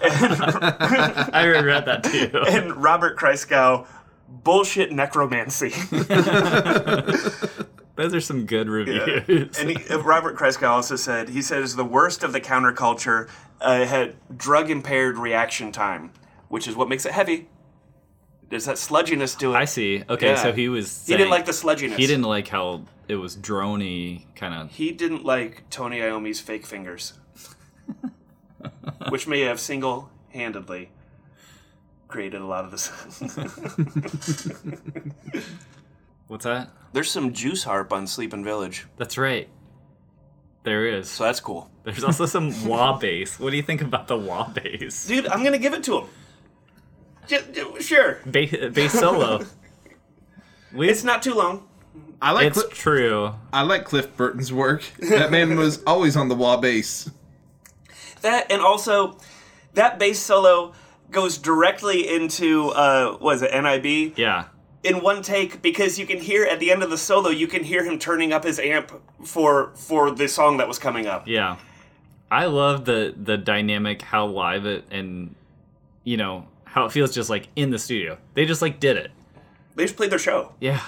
I 1.33 1.47
read 1.47 1.87
that 1.87 2.05
too. 2.05 2.31
and 2.49 2.77
Robert 2.83 3.17
Christgau, 3.19 3.87
bullshit 4.29 4.93
necromancy. 4.93 5.71
Those 7.97 8.13
are 8.13 8.21
some 8.21 8.45
good 8.47 8.69
reviews. 8.69 9.57
and 9.59 9.71
he, 9.71 9.77
uh, 9.89 9.99
Robert 10.01 10.37
Christgau 10.37 10.69
also 10.69 10.97
said 10.97 11.29
he 11.29 11.41
says 11.43 11.77
the 11.77 11.85
worst 11.85 12.25
of 12.25 12.33
the 12.33 12.41
counterculture 12.41 13.29
uh, 13.61 13.85
had 13.85 14.17
drug 14.37 14.69
impaired 14.71 15.17
reaction 15.17 15.71
time, 15.71 16.11
which 16.49 16.67
is 16.67 16.75
what 16.75 16.89
makes 16.89 17.07
it 17.07 17.13
heavy. 17.13 17.49
There's 18.51 18.65
that 18.67 18.77
sludginess 18.77 19.39
to 19.39 19.53
it. 19.55 19.57
I 19.57 19.65
see. 19.65 20.03
Okay, 20.09 20.31
Yeah. 20.31 20.43
so 20.43 20.53
he 20.53 20.69
was. 20.69 21.07
He 21.07 21.17
didn't 21.17 21.31
like 21.31 21.47
the 21.47 21.53
sludginess. 21.53 21.97
He 21.97 22.07
didn't 22.07 22.25
like 22.25 22.49
how 22.49 22.83
it 23.09 23.15
was 23.17 23.37
drony, 23.37 24.25
kind 24.35 24.55
of. 24.55 24.71
He 24.73 24.91
didn't 24.91 25.25
like 25.25 25.63
Tony 25.71 26.01
Iommi's 26.03 26.41
fake 26.41 26.67
fingers, 26.67 27.15
which 29.09 29.27
may 29.29 29.41
have 29.43 29.61
single-handedly 29.61 30.91
created 32.15 32.41
a 32.41 32.47
lot 32.47 32.65
of 32.65 32.71
this. 32.71 32.87
What's 36.29 36.45
that? 36.45 36.71
There's 36.93 37.11
some 37.11 37.33
juice 37.33 37.65
harp 37.65 37.93
on 37.93 38.07
Sleeping 38.07 38.45
Village, 38.45 38.87
That's 38.97 39.19
right. 39.19 39.49
There 40.63 40.87
is. 40.87 41.11
so 41.11 41.25
that's 41.25 41.41
cool. 41.41 41.69
There's 41.83 42.05
also 42.05 42.25
some 42.25 42.67
wah 42.69 42.97
bass. 42.97 43.41
What 43.41 43.51
do 43.51 43.57
you 43.57 43.65
think 43.65 43.83
about 43.83 44.07
the 44.07 44.17
wah 44.17 44.49
bass? 44.49 45.07
Dude, 45.09 45.27
I'm 45.27 45.43
gonna 45.43 45.59
give 45.59 45.75
it 45.75 45.83
to 45.85 45.99
him. 45.99 46.05
J- 47.27 47.43
j- 47.53 47.81
sure, 47.83 48.21
Bass, 48.31 48.55
bass 48.73 48.93
solo. 48.93 49.45
We, 50.73 50.89
it's 50.93 51.03
not 51.03 51.21
too 51.23 51.35
long. 51.35 51.67
I 52.23 52.31
like 52.31 52.47
it's 52.47 52.63
Cli- 52.63 52.71
true. 52.75 53.35
I 53.53 53.63
like 53.63 53.85
Cliff 53.85 54.17
Burton's 54.17 54.53
work. 54.53 54.85
That 55.01 55.33
man 55.33 55.57
was 55.57 55.83
always 55.85 56.17
on 56.17 56.29
the 56.29 56.37
wah 56.37 56.59
bass. 56.59 57.11
That 58.23 58.51
and 58.53 58.63
also 58.63 59.19
that 59.75 59.99
bass 59.99 60.21
solo 60.21 60.75
goes 61.11 61.39
directly 61.39 62.09
into 62.15 62.69
uh 62.71 63.17
was 63.21 63.43
it 63.43 63.51
NIB 63.53 64.19
Yeah. 64.19 64.47
in 64.83 65.01
one 65.01 65.23
take 65.23 65.63
because 65.63 65.99
you 65.99 66.07
can 66.07 66.19
hear 66.19 66.45
at 66.45 66.59
the 66.61 66.71
end 66.73 66.83
of 66.83 66.91
the 66.91 66.99
solo 66.99 67.31
you 67.31 67.47
can 67.47 67.63
hear 67.65 67.85
him 67.85 67.99
turning 67.99 68.33
up 68.33 68.45
his 68.45 68.59
amp 68.59 68.91
for 69.25 69.71
for 69.75 70.11
the 70.11 70.27
song 70.29 70.57
that 70.59 70.69
was 70.69 70.79
coming 70.79 71.07
up. 71.07 71.27
Yeah. 71.29 71.57
I 72.31 72.47
love 72.47 72.85
the 72.85 73.15
the 73.17 73.37
dynamic, 73.37 74.03
how 74.03 74.27
live 74.27 74.67
it, 74.67 74.85
and 74.91 75.35
you 76.03 76.17
know 76.17 76.49
how 76.65 76.85
it 76.87 76.91
feels 76.93 77.15
just 77.15 77.31
like 77.31 77.49
in 77.55 77.71
the 77.71 77.79
studio. 77.79 78.19
They 78.35 78.45
just 78.45 78.61
like 78.63 78.81
did 78.81 78.97
it. 78.97 79.13
They 79.77 79.85
just 79.85 79.97
played 79.97 80.11
their 80.11 80.19
show. 80.19 80.53
Yeah. 80.61 80.81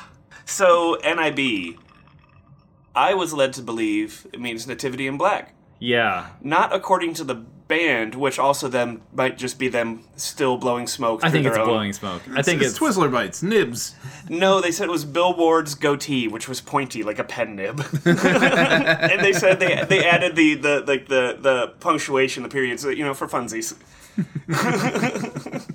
So 0.44 0.96
NIB 1.04 1.76
I 2.94 3.14
was 3.14 3.32
led 3.32 3.52
to 3.54 3.62
believe 3.62 4.26
it 4.32 4.40
means 4.40 4.66
Nativity 4.66 5.06
in 5.06 5.18
Black. 5.18 5.54
Yeah. 5.78 6.28
Not 6.40 6.75
according 6.75 7.14
to 7.14 7.25
the 7.25 7.44
band, 7.68 8.14
which 8.14 8.38
also 8.38 8.68
them 8.68 9.02
might 9.12 9.37
just 9.38 9.58
be 9.58 9.68
them 9.68 10.04
still 10.16 10.56
blowing 10.56 10.87
smoke. 10.87 11.20
I 11.23 11.28
through 11.30 11.32
think 11.42 11.46
it's 11.46 11.56
their 11.56 11.62
own- 11.64 11.68
blowing 11.68 11.92
smoke. 11.92 12.23
I 12.35 12.42
think 12.42 12.62
it's, 12.62 12.70
it's, 12.70 12.78
Twizzler 12.78 13.11
bites, 13.11 13.42
nibs. 13.42 13.94
No, 14.28 14.61
they 14.61 14.70
said 14.70 14.85
it 14.88 14.90
was 14.92 15.04
Bill 15.04 15.35
Ward's 15.37 15.75
goatee, 15.75 16.28
which 16.28 16.49
was 16.49 16.61
pointy 16.61 17.02
like 17.02 17.18
a 17.18 17.25
pen 17.25 17.56
nib. 17.56 17.80
and 18.04 19.20
they 19.25 19.32
said 19.32 19.61
they 19.61 19.85
they 19.85 20.04
added 20.04 20.37
the 20.37 20.54
the 20.54 20.85
like 20.87 21.08
the 21.08 21.37
the 21.40 21.75
punctuation, 21.80 22.42
the 22.42 22.49
periods, 22.49 22.85
you 22.85 23.04
know, 23.04 23.14
for 23.14 23.26
funsies. 23.26 23.75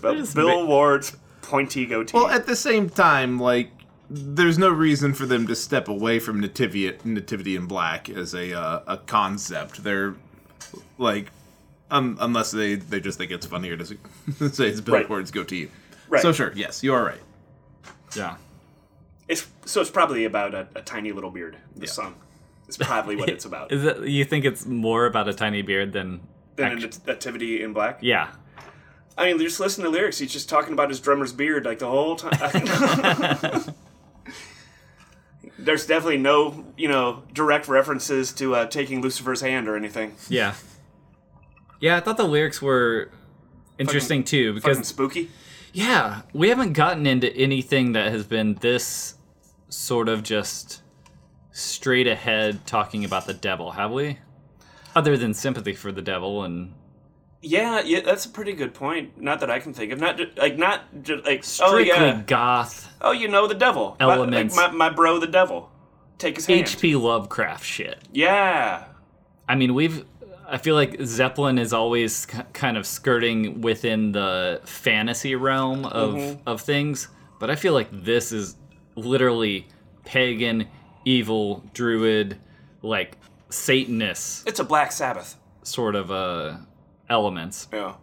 But 0.00 0.16
Just 0.16 0.34
Bill 0.34 0.66
Ward's 0.66 1.16
pointy 1.42 1.86
goatee. 1.86 2.16
Well, 2.16 2.28
at 2.28 2.46
the 2.46 2.56
same 2.56 2.88
time, 2.88 3.38
like, 3.38 3.70
there's 4.10 4.58
no 4.58 4.70
reason 4.70 5.12
for 5.14 5.26
them 5.26 5.46
to 5.46 5.54
step 5.56 5.88
away 5.88 6.18
from 6.18 6.40
Nativity, 6.40 6.96
Nativity 7.04 7.56
in 7.56 7.66
Black 7.66 8.08
as 8.08 8.34
a 8.34 8.58
uh, 8.58 8.80
a 8.86 8.96
concept. 8.98 9.82
They're 9.84 10.14
like, 10.96 11.30
um, 11.90 12.16
unless 12.20 12.50
they 12.50 12.76
they 12.76 13.00
just 13.00 13.18
think 13.18 13.30
it's 13.30 13.46
funnier 13.46 13.76
to 13.76 13.84
say 14.52 14.68
it's 14.68 14.80
Bill 14.80 15.06
Ward's 15.08 15.30
goatee. 15.30 15.68
Right. 16.08 16.22
So 16.22 16.32
sure, 16.32 16.52
yes, 16.54 16.82
you 16.82 16.94
are 16.94 17.04
right. 17.04 17.20
yeah. 18.16 18.36
it's 19.28 19.46
so 19.66 19.80
it's 19.82 19.90
probably 19.90 20.24
about 20.24 20.54
a, 20.54 20.66
a 20.74 20.80
tiny 20.80 21.12
little 21.12 21.30
beard. 21.30 21.56
The 21.76 21.86
Yeah. 21.86 21.92
song 21.92 22.14
is 22.66 22.76
probably 22.78 23.14
what 23.16 23.28
it's 23.28 23.44
about. 23.44 23.72
Is 23.72 23.84
it? 23.84 24.06
You 24.08 24.24
think 24.24 24.44
it's 24.46 24.64
more 24.66 25.04
about 25.06 25.28
a 25.28 25.34
tiny 25.34 25.60
beard 25.62 25.92
than? 25.92 26.20
Then 26.56 26.82
act- 26.82 26.96
in 26.96 27.02
Nativity 27.06 27.62
in 27.62 27.72
Black. 27.74 27.98
yeah. 28.00 28.28
I 29.18 29.24
mean, 29.26 29.38
just 29.40 29.58
listen 29.58 29.82
to 29.84 29.90
the 29.90 29.96
lyrics. 29.96 30.18
He's 30.18 30.32
just 30.32 30.48
talking 30.48 30.72
about 30.72 30.90
his 30.90 31.00
drummer's 31.00 31.32
beard 31.32 31.64
like 31.64 31.80
the 31.80 31.88
whole 31.88 32.14
time. 32.14 32.34
There's 35.68 35.86
definitely 35.86 36.16
no, 36.16 36.64
you 36.78 36.88
know, 36.88 37.24
direct 37.34 37.68
references 37.68 38.32
to 38.32 38.54
uh, 38.54 38.66
taking 38.68 39.02
Lucifer's 39.02 39.42
hand 39.42 39.68
or 39.68 39.76
anything. 39.76 40.14
Yeah. 40.30 40.54
Yeah, 41.78 41.98
I 41.98 42.00
thought 42.00 42.16
the 42.16 42.26
lyrics 42.26 42.62
were 42.62 43.10
interesting 43.78 44.24
too 44.24 44.54
because 44.54 44.88
spooky. 44.88 45.28
yeah, 45.74 46.22
we 46.32 46.48
haven't 46.48 46.72
gotten 46.72 47.06
into 47.06 47.30
anything 47.36 47.92
that 47.92 48.10
has 48.10 48.24
been 48.24 48.54
this 48.54 49.16
sort 49.68 50.08
of 50.08 50.22
just 50.22 50.80
straight 51.50 52.06
ahead 52.06 52.66
talking 52.66 53.04
about 53.04 53.26
the 53.26 53.34
devil, 53.34 53.72
have 53.72 53.90
we? 53.90 54.20
Other 54.96 55.18
than 55.18 55.34
sympathy 55.34 55.74
for 55.74 55.92
the 55.92 56.00
devil 56.00 56.44
and 56.44 56.72
Yeah, 57.40 57.80
yeah, 57.84 58.00
that's 58.00 58.26
a 58.26 58.28
pretty 58.30 58.52
good 58.52 58.74
point. 58.74 59.20
Not 59.20 59.40
that 59.40 59.50
I 59.50 59.60
can 59.60 59.72
think 59.72 59.92
of. 59.92 60.00
Not 60.00 60.16
ju- 60.16 60.30
like 60.36 60.58
not 60.58 61.02
just 61.02 61.24
like 61.24 61.40
oh 61.40 61.42
strictly 61.42 61.86
yeah, 61.88 62.22
goth 62.26 62.92
oh 63.00 63.12
you 63.12 63.28
know 63.28 63.46
the 63.46 63.54
devil. 63.54 63.96
My- 64.00 64.14
Elements. 64.14 64.56
like 64.56 64.72
my, 64.72 64.88
my 64.88 64.94
bro 64.94 65.18
the 65.20 65.26
devil. 65.28 65.70
Take 66.18 66.34
his 66.34 66.46
hand. 66.46 66.62
H.P. 66.62 66.96
Lovecraft 66.96 67.64
shit. 67.64 67.98
Yeah, 68.12 68.84
I 69.48 69.54
mean, 69.54 69.72
we've. 69.74 70.04
I 70.50 70.56
feel 70.58 70.74
like 70.74 70.96
Zeppelin 71.02 71.58
is 71.58 71.72
always 71.72 72.26
k- 72.26 72.40
kind 72.54 72.76
of 72.76 72.86
skirting 72.86 73.60
within 73.60 74.10
the 74.12 74.60
fantasy 74.64 75.36
realm 75.36 75.84
of 75.84 76.14
Mm-hmm. 76.14 76.40
of 76.48 76.60
things, 76.62 77.06
but 77.38 77.50
I 77.50 77.54
feel 77.54 77.72
like 77.72 77.88
this 77.92 78.32
is 78.32 78.56
literally 78.96 79.68
pagan, 80.04 80.66
evil, 81.04 81.62
druid, 81.72 82.38
like 82.82 83.16
Satanist 83.50 84.48
it's 84.48 84.58
a 84.58 84.64
Black 84.64 84.90
Sabbath. 84.90 85.36
sort 85.62 85.94
of 85.94 86.10
uh, 86.10 86.56
elements. 87.10 87.68
Yeah. 87.72 87.94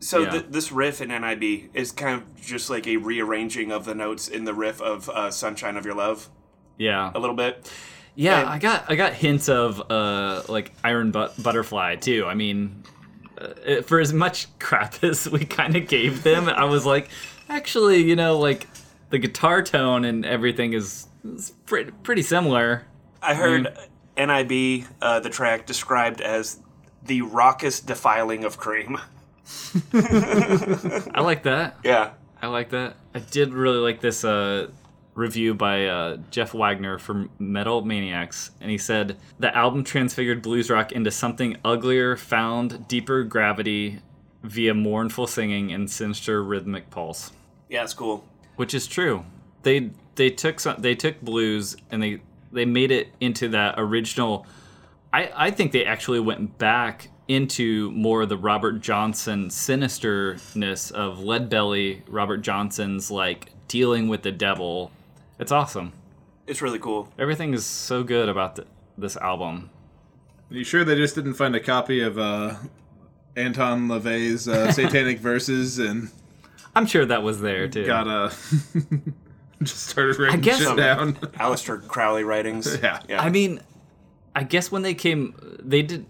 So 0.00 0.20
Yeah. 0.20 0.30
th- 0.30 0.44
this 0.50 0.72
riff 0.72 1.00
in 1.00 1.08
NIB 1.10 1.70
is 1.74 1.92
kind 1.92 2.22
of 2.22 2.40
just 2.40 2.70
like 2.70 2.86
a 2.86 2.96
rearranging 2.96 3.70
of 3.70 3.84
the 3.84 3.94
notes 3.94 4.28
in 4.28 4.44
the 4.44 4.54
riff 4.54 4.80
of 4.80 5.08
uh, 5.10 5.30
"Sunshine 5.30 5.76
of 5.76 5.84
Your 5.84 5.94
Love" 5.94 6.28
Yeah, 6.78 7.10
a 7.14 7.18
little 7.18 7.36
bit. 7.36 7.70
yeah. 8.14 8.40
and- 8.40 8.48
I 8.48 8.58
got 8.58 8.84
I 8.90 8.94
got 8.96 9.12
hints 9.12 9.48
of 9.48 9.80
uh, 9.90 10.42
like 10.48 10.72
Iron 10.82 11.10
but- 11.10 11.40
Butterfly 11.42 11.96
too. 11.96 12.24
I 12.26 12.34
mean, 12.34 12.82
uh, 13.38 13.82
for 13.82 14.00
as 14.00 14.12
much 14.12 14.46
crap 14.58 15.02
as 15.04 15.28
we 15.30 15.44
kind 15.44 15.76
of 15.76 15.86
gave 15.86 16.22
them, 16.22 16.48
I 16.48 16.64
was 16.64 16.86
like, 16.86 17.10
Actually, 17.50 18.02
you 18.02 18.14
know, 18.16 18.38
like 18.38 18.68
the 19.10 19.18
guitar 19.18 19.60
tone 19.60 20.04
and 20.04 20.24
everything 20.24 20.72
is, 20.72 21.08
is 21.24 21.50
pretty, 21.66 21.90
pretty 22.04 22.22
similar. 22.22 22.86
I 23.20 23.34
heard 23.34 23.76
NIB, 24.16 24.84
uh, 25.02 25.18
the 25.20 25.30
track, 25.30 25.66
described 25.66 26.20
as 26.20 26.60
the 27.10 27.22
raucous 27.22 27.80
defiling 27.80 28.44
of 28.44 28.56
cream. 28.56 28.96
I 29.92 31.20
like 31.20 31.42
that. 31.42 31.76
Yeah. 31.82 32.12
I 32.40 32.46
like 32.46 32.70
that. 32.70 32.94
I 33.12 33.18
did 33.18 33.52
really 33.52 33.78
like 33.78 34.00
this 34.00 34.24
uh, 34.24 34.68
review 35.14 35.54
by 35.54 35.86
uh, 35.86 36.18
Jeff 36.30 36.54
Wagner 36.54 37.00
from 37.00 37.28
Metal 37.40 37.84
Maniacs, 37.84 38.52
and 38.60 38.70
he 38.70 38.78
said 38.78 39.16
the 39.40 39.54
album 39.56 39.82
transfigured 39.82 40.40
blues 40.40 40.70
rock 40.70 40.92
into 40.92 41.10
something 41.10 41.56
uglier, 41.64 42.16
found 42.16 42.86
deeper 42.86 43.24
gravity 43.24 43.98
via 44.44 44.72
mournful 44.72 45.26
singing 45.26 45.72
and 45.72 45.90
sinister 45.90 46.44
rhythmic 46.44 46.90
pulse, 46.90 47.32
Yeah, 47.68 47.82
it's 47.82 47.92
cool. 47.92 48.24
which 48.54 48.72
is 48.72 48.86
true. 48.86 49.24
They 49.64 49.90
they 50.14 50.30
took 50.30 50.60
some 50.60 50.80
they 50.80 50.94
took 50.94 51.20
blues 51.20 51.76
and 51.90 52.00
they 52.00 52.20
they 52.52 52.64
made 52.66 52.92
it 52.92 53.08
into 53.20 53.48
that 53.48 53.74
original. 53.78 54.46
I 55.12 55.30
I 55.34 55.50
think 55.50 55.72
they 55.72 55.84
actually 55.84 56.20
went 56.20 56.58
back 56.58 57.08
into 57.28 57.90
more 57.92 58.22
of 58.22 58.28
the 58.28 58.36
Robert 58.36 58.80
Johnson 58.80 59.48
sinisterness 59.48 60.90
of 60.92 61.18
Leadbelly, 61.18 62.02
Robert 62.08 62.38
Johnson's 62.38 63.10
like 63.10 63.50
dealing 63.68 64.08
with 64.08 64.22
the 64.22 64.32
devil. 64.32 64.90
It's 65.38 65.52
awesome. 65.52 65.92
It's 66.46 66.60
really 66.60 66.78
cool. 66.80 67.08
Everything 67.18 67.54
is 67.54 67.64
so 67.64 68.02
good 68.02 68.28
about 68.28 68.56
the, 68.56 68.66
this 68.98 69.16
album. 69.16 69.70
you 70.50 70.64
sure 70.64 70.84
they 70.84 70.96
just 70.96 71.14
didn't 71.14 71.34
find 71.34 71.54
a 71.54 71.60
copy 71.60 72.00
of 72.02 72.18
uh, 72.18 72.54
Anton 73.36 73.86
LaVey's 73.88 74.48
uh, 74.48 74.72
Satanic 74.72 75.20
Verses 75.20 75.78
and 75.78 76.10
I'm 76.74 76.86
sure 76.86 77.04
that 77.06 77.22
was 77.22 77.40
there 77.40 77.68
too. 77.68 77.86
got 77.86 78.08
uh, 78.08 78.30
just 79.62 79.86
started 79.88 80.18
writing 80.18 80.40
guess- 80.40 80.58
shit 80.58 80.76
down? 80.76 81.14
Aleister 81.14 81.86
Crowley 81.86 82.24
writings. 82.24 82.76
Yeah. 82.82 83.00
Yeah. 83.08 83.22
I 83.22 83.30
mean, 83.30 83.60
I 84.34 84.44
guess 84.44 84.70
when 84.70 84.82
they 84.82 84.94
came, 84.94 85.34
they 85.62 85.82
did. 85.82 86.06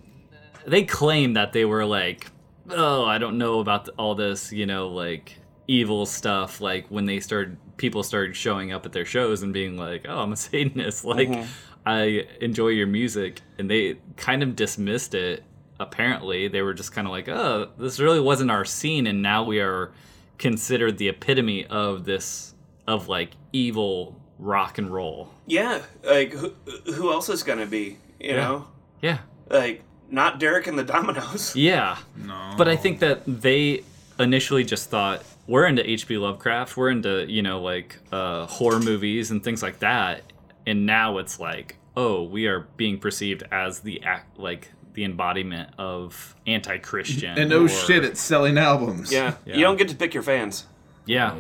They 0.67 0.85
claimed 0.85 1.37
that 1.37 1.53
they 1.53 1.65
were 1.65 1.87
like, 1.87 2.27
oh, 2.69 3.05
I 3.05 3.19
don't 3.19 3.39
know 3.39 3.61
about 3.61 3.89
all 3.99 4.15
this, 4.15 4.53
you 4.53 4.67
know, 4.67 4.89
like 4.89 5.39
evil 5.67 6.05
stuff. 6.07 6.61
Like 6.61 6.87
when 6.89 7.07
they 7.07 7.21
started, 7.21 7.57
people 7.77 8.03
started 8.03 8.37
showing 8.37 8.73
up 8.73 8.85
at 8.85 8.93
their 8.93 9.07
shows 9.07 9.43
and 9.43 9.53
being 9.53 9.77
like, 9.77 10.05
oh, 10.09 10.19
I'm 10.19 10.33
a 10.33 10.37
Satanist. 10.37 11.05
Like 11.05 11.29
mm-hmm. 11.29 11.51
I 11.87 12.27
enjoy 12.41 12.69
your 12.69 12.87
music, 12.87 13.41
and 13.59 13.71
they 13.71 13.97
kind 14.17 14.43
of 14.43 14.55
dismissed 14.55 15.15
it. 15.15 15.45
Apparently, 15.79 16.47
they 16.47 16.61
were 16.61 16.75
just 16.75 16.93
kind 16.93 17.07
of 17.07 17.11
like, 17.11 17.29
oh, 17.29 17.71
this 17.79 17.99
really 17.99 18.21
wasn't 18.21 18.51
our 18.51 18.67
scene, 18.67 19.07
and 19.07 19.23
now 19.23 19.45
we 19.45 19.61
are 19.61 19.93
considered 20.37 20.99
the 20.99 21.09
epitome 21.09 21.65
of 21.67 22.05
this 22.05 22.55
of 22.87 23.09
like 23.09 23.31
evil 23.53 24.21
rock 24.39 24.79
and 24.79 24.91
roll. 24.91 25.31
yeah. 25.47 25.83
Like, 26.03 26.33
who, 26.33 26.53
who 26.95 27.13
else 27.13 27.29
is 27.29 27.43
going 27.43 27.59
to 27.59 27.67
be? 27.67 27.99
You 28.21 28.31
Yeah. 28.31 28.37
know? 28.37 28.67
Yeah. 29.03 29.19
Like, 29.49 29.83
not 30.11 30.39
Derek 30.39 30.67
and 30.67 30.79
the 30.79 30.85
Dominos. 30.85 31.55
Yeah. 31.57 31.97
No. 32.17 32.55
But 32.57 32.69
I 32.69 32.77
think 32.77 32.99
that 33.01 33.23
they 33.27 33.83
initially 34.19 34.65
just 34.65 34.91
thought 34.91 35.25
we're 35.47 35.67
into 35.67 35.89
H.P. 35.89 36.19
Lovecraft, 36.19 36.77
we're 36.77 36.91
into 36.91 37.25
you 37.29 37.43
know 37.43 37.61
like 37.63 37.99
uh, 38.13 38.47
horror 38.47 38.79
movies 38.81 39.31
and 39.31 39.43
things 39.43 39.63
like 39.63 39.79
that, 39.81 40.23
and 40.67 40.87
now 40.87 41.19
it's 41.19 41.41
like 41.41 41.77
oh 41.97 42.23
we 42.23 42.47
are 42.47 42.61
being 42.77 42.99
perceived 42.99 43.43
as 43.51 43.81
the 43.81 44.03
act 44.03 44.39
like 44.39 44.71
the 44.95 45.05
embodiment 45.05 45.71
of 45.79 46.35
anti-Christian. 46.47 47.39
and 47.39 47.49
no 47.51 47.65
or- 47.65 47.69
shit, 47.69 48.05
it's 48.05 48.21
selling 48.21 48.59
albums. 48.59 49.11
Yeah. 49.13 49.37
Yeah. 49.47 49.57
You 49.57 49.63
don't 49.63 49.77
get 49.77 49.89
to 49.89 49.97
pick 49.97 50.13
your 50.15 50.23
fans. 50.23 50.67
Yeah. 51.07 51.35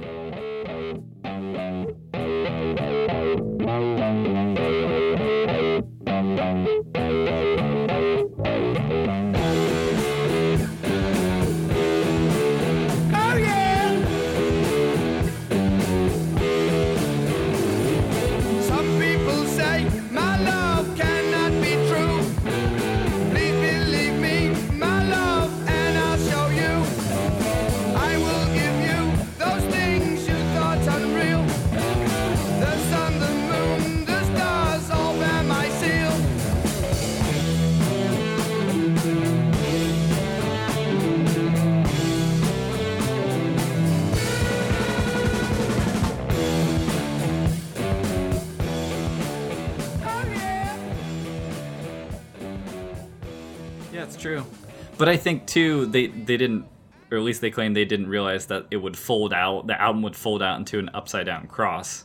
But 55.00 55.08
I 55.08 55.16
think 55.16 55.46
too 55.46 55.86
they 55.86 56.06
they 56.06 56.36
didn't 56.36 56.66
or 57.10 57.16
at 57.18 57.24
least 57.24 57.40
they 57.40 57.50
claimed 57.50 57.74
they 57.74 57.84
didn't 57.84 58.06
realize 58.08 58.46
that 58.46 58.66
it 58.70 58.76
would 58.76 58.96
fold 58.96 59.32
out 59.32 59.66
the 59.66 59.80
album 59.80 60.02
would 60.02 60.14
fold 60.14 60.42
out 60.42 60.58
into 60.58 60.78
an 60.78 60.88
upside 60.94 61.26
down 61.26 61.48
cross. 61.48 62.04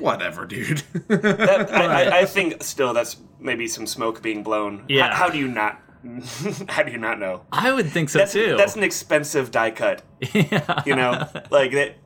Whatever, 0.00 0.44
dude. 0.46 0.82
That, 1.08 1.70
I, 1.70 1.84
I, 2.08 2.18
I 2.20 2.24
think 2.24 2.62
still 2.64 2.92
that's 2.94 3.18
maybe 3.38 3.68
some 3.68 3.86
smoke 3.86 4.22
being 4.22 4.42
blown. 4.42 4.76
H- 4.76 4.96
Yeah. 4.96 5.14
How, 5.14 5.28
do 5.28 5.38
you 5.38 5.46
not? 5.46 5.80
how 6.70 6.82
do 6.82 6.90
you 6.90 6.98
not 6.98 7.18
know? 7.20 7.42
I 7.52 7.70
would 7.72 7.86
think 7.90 8.08
so 8.08 8.18
That's 8.18 8.32
too. 8.32 8.56
that's 8.56 8.76
an 8.76 8.82
expensive 8.82 9.50
die 9.50 9.70
cut. 9.70 10.02
yeah. 10.32 10.82
You 10.86 10.96
know, 10.96 11.28
like 11.50 11.72
that. 11.72 11.96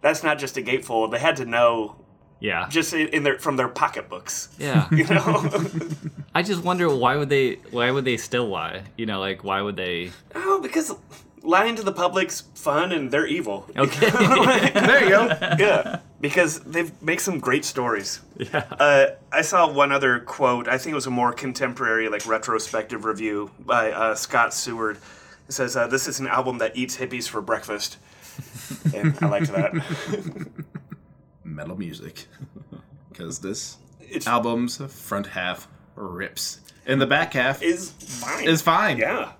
That's 0.00 0.22
not 0.22 0.38
just 0.38 0.56
a 0.56 0.62
gatefold. 0.62 1.10
They 1.12 1.18
had 1.18 1.36
to 1.36 1.44
know 1.44 1.96
Yeah. 2.40 2.66
just 2.68 2.92
in, 2.94 3.08
in 3.08 3.22
their 3.22 3.38
from 3.38 3.56
their 3.56 3.68
pocketbooks. 3.68 4.48
Yeah. 4.58 4.88
You 4.90 5.04
know. 5.04 5.50
I 6.36 6.42
just 6.42 6.62
wonder 6.62 6.94
why 6.94 7.16
would 7.16 7.30
they 7.30 7.54
why 7.70 7.90
would 7.90 8.04
they 8.04 8.18
still 8.18 8.46
lie? 8.46 8.82
You 8.98 9.06
know, 9.06 9.20
like 9.20 9.42
why 9.42 9.62
would 9.62 9.76
they 9.76 10.10
oh, 10.34 10.60
because 10.60 10.94
lying 11.42 11.76
to 11.76 11.82
the 11.82 11.92
public's 11.92 12.42
fun 12.54 12.92
and 12.92 13.10
they're 13.10 13.26
evil. 13.26 13.66
Okay. 13.76 14.10
there 14.10 15.04
you 15.04 15.08
go. 15.08 15.26
yeah, 15.58 16.00
because 16.20 16.60
they 16.60 16.90
make 17.00 17.20
some 17.20 17.38
great 17.38 17.64
stories. 17.64 18.20
yeah. 18.36 18.66
Uh, 18.70 19.06
I 19.32 19.40
saw 19.40 19.72
one 19.72 19.92
other 19.92 20.18
quote. 20.20 20.68
I 20.68 20.76
think 20.76 20.92
it 20.92 20.94
was 20.94 21.06
a 21.06 21.10
more 21.10 21.32
contemporary, 21.32 22.10
like 22.10 22.26
retrospective 22.26 23.06
review 23.06 23.50
by 23.58 23.92
uh, 23.92 24.14
Scott 24.14 24.52
Seward. 24.52 24.98
It 25.48 25.52
says, 25.52 25.74
uh, 25.74 25.86
"This 25.86 26.06
is 26.06 26.20
an 26.20 26.26
album 26.26 26.58
that 26.58 26.76
eats 26.76 26.98
hippies 26.98 27.26
for 27.26 27.40
breakfast," 27.40 27.96
and 28.94 29.16
I 29.22 29.28
liked 29.28 29.50
that. 29.52 29.72
Metal 31.44 31.78
music. 31.78 32.26
Because 33.08 33.38
this 33.38 33.78
It's 34.00 34.26
album's 34.26 34.76
front 34.76 35.28
half 35.28 35.66
rips. 35.96 36.60
And 36.86 37.00
the 37.00 37.06
back 37.06 37.32
half 37.32 37.62
is 37.62 37.90
fine. 37.90 38.46
is 38.46 38.62
fine. 38.62 38.98
yeah. 38.98 39.32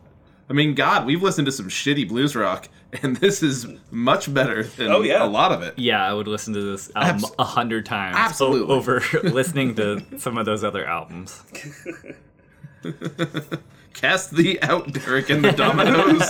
I 0.49 0.53
mean, 0.53 0.75
God, 0.75 1.07
we've 1.07 1.23
listened 1.23 1.47
to 1.47 1.53
some 1.53 1.69
shitty 1.69 2.09
blues 2.09 2.37
rock, 2.37 2.69
and 3.03 3.17
this 3.17 3.43
is 3.43 3.67
much 3.91 4.33
better 4.33 4.63
than 4.63 4.91
Oh, 4.93 5.03
yeah. 5.03 5.25
a 5.25 5.27
lot 5.27 5.51
of 5.53 5.63
it. 5.63 5.77
Yeah, 5.77 6.05
I 6.05 6.13
would 6.15 6.29
listen 6.29 6.55
to 6.55 6.61
this 6.73 6.89
album 6.95 7.17
Abs- 7.25 7.33
a 7.39 7.45
hundred 7.45 7.85
times 7.87 8.17
o- 8.17 8.21
Absolutely. 8.21 8.75
over 8.75 9.03
listening 9.25 9.75
to 9.77 10.05
some 10.19 10.39
of 10.39 10.47
those 10.47 10.63
other 10.65 10.85
albums. 10.87 11.43
Cast 13.95 14.33
thee 14.33 14.59
out, 14.61 14.93
Derek 14.93 15.31
and 15.31 15.43
the 15.43 15.51
Dominos. 15.51 16.21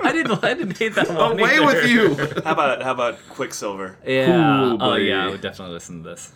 I 0.04 0.12
didn't 0.12 0.44
I 0.44 0.52
didn't 0.54 0.76
hate 0.78 0.94
that 0.94 1.08
one. 1.08 1.32
Away 1.40 1.54
either. 1.56 1.64
with 1.64 1.90
you. 1.90 2.14
How 2.44 2.52
about 2.52 2.82
how 2.82 2.92
about 2.92 3.18
Quicksilver? 3.30 3.96
Yeah. 4.06 4.26
Oh, 4.72 4.76
cool, 4.78 4.88
oh 4.90 4.94
yeah, 4.96 5.24
I 5.24 5.28
would 5.30 5.40
definitely 5.40 5.72
listen 5.74 6.02
to 6.02 6.10
this 6.10 6.32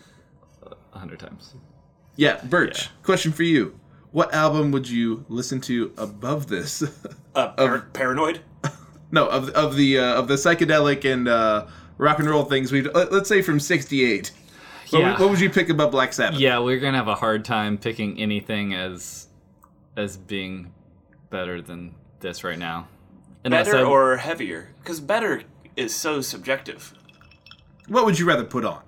a 0.93 0.99
hundred 0.99 1.19
times. 1.21 1.55
Yeah, 2.17 2.41
Birch, 2.45 2.85
Yeah. 2.85 2.89
question 3.03 3.33
for 3.33 3.43
you. 3.45 3.79
What 4.13 4.35
album 4.35 4.73
would 4.73 4.89
you 4.89 5.25
listen 5.29 5.61
to 5.63 5.93
above 5.97 6.49
this? 6.49 6.83
Uh, 7.33 7.47
par- 7.53 7.87
Paranoid. 7.93 8.41
no, 9.13 9.29
of 9.29 9.51
of 9.51 9.77
the 9.77 9.97
uh, 10.01 10.15
of 10.19 10.27
the 10.27 10.35
psychedelic 10.35 11.05
and 11.11 11.29
uh, 11.29 11.65
rock 11.97 12.19
and 12.19 12.29
roll 12.29 12.43
things 12.45 12.73
we 12.73 12.83
let, 12.83 13.13
let's 13.13 13.29
say 13.29 13.41
from 13.41 13.61
68. 13.61 14.33
What, 14.91 14.99
Yeah. 14.99 15.11
would, 15.13 15.21
what 15.21 15.31
would 15.31 15.41
you 15.41 15.49
pick 15.49 15.69
above 15.69 15.93
Black 15.93 16.13
Sabbath? 16.13 16.41
Yeah, 16.41 16.59
we're 16.59 16.81
gonna 16.81 16.97
have 16.97 17.07
a 17.07 17.15
hard 17.15 17.45
time 17.45 17.79
picking 17.79 18.19
anything 18.19 18.75
as 18.75 19.29
as 19.97 20.17
being 20.17 20.73
better 21.31 21.63
than 21.63 21.95
this 22.19 22.43
right 22.43 22.59
now. 22.59 22.89
Unless 23.45 23.67
Better 23.71 23.87
I- 23.87 23.89
or 23.89 24.17
heavier? 24.17 24.71
Because 24.83 24.99
better 24.99 25.45
is 25.77 25.95
so 25.95 26.21
subjective. 26.21 26.93
What 27.87 28.05
would 28.07 28.19
you 28.19 28.27
rather 28.27 28.43
put 28.45 28.65
on? 28.65 28.83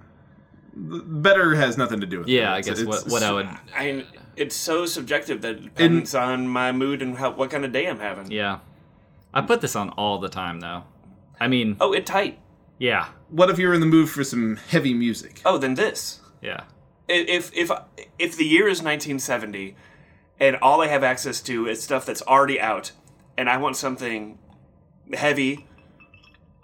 Better 0.75 1.55
has 1.55 1.77
nothing 1.77 2.01
to 2.01 2.07
do 2.07 2.21
with 2.21 2.29
it. 2.29 2.33
yeah, 2.33 2.53
I 2.55 2.61
guess 2.63 2.81
it's- 2.81 2.87
what 2.87 3.11
what 3.13 3.23
I 3.23 3.33
would 3.33 3.49
I 3.77 3.85
mean, 3.93 4.07
it's 4.37 4.57
so 4.57 4.87
subjective 4.87 5.43
that 5.43 5.57
it 5.57 5.63
depends 5.65 6.15
on 6.15 6.49
my 6.49 6.73
mood 6.73 7.03
and 7.03 7.19
how, 7.19 7.31
what 7.33 7.51
kind 7.51 7.65
of 7.65 7.73
day 7.73 7.87
I'm 7.87 7.99
having. 8.01 8.31
yeah. 8.31 8.61
I 9.35 9.41
put 9.43 9.61
this 9.63 9.75
on 9.77 9.91
all 9.91 10.19
the 10.19 10.29
time 10.29 10.61
though. 10.61 10.85
I 11.41 11.49
mean, 11.49 11.77
Oh, 11.81 11.93
it 11.93 12.07
tight. 12.07 12.39
Yeah. 12.79 13.09
What 13.29 13.49
if 13.51 13.59
you're 13.59 13.75
in 13.75 13.81
the 13.81 13.87
mood 13.87 14.09
for 14.11 14.25
some 14.25 14.57
heavy 14.57 14.95
music? 14.95 15.41
Oh, 15.45 15.57
then 15.59 15.75
this. 15.75 16.21
Yeah. 16.41 16.65
If 17.09 17.51
if 17.55 17.71
if 18.19 18.37
the 18.37 18.45
year 18.45 18.67
is 18.69 18.79
1970, 18.83 19.75
and 20.41 20.57
all 20.57 20.81
I 20.83 20.87
have 20.89 21.03
access 21.05 21.41
to 21.43 21.67
is 21.67 21.83
stuff 21.83 22.05
that's 22.07 22.23
already 22.23 22.59
out, 22.61 22.93
and 23.37 23.49
I 23.51 23.57
want 23.59 23.77
something 23.77 24.39
heavy, 25.13 25.67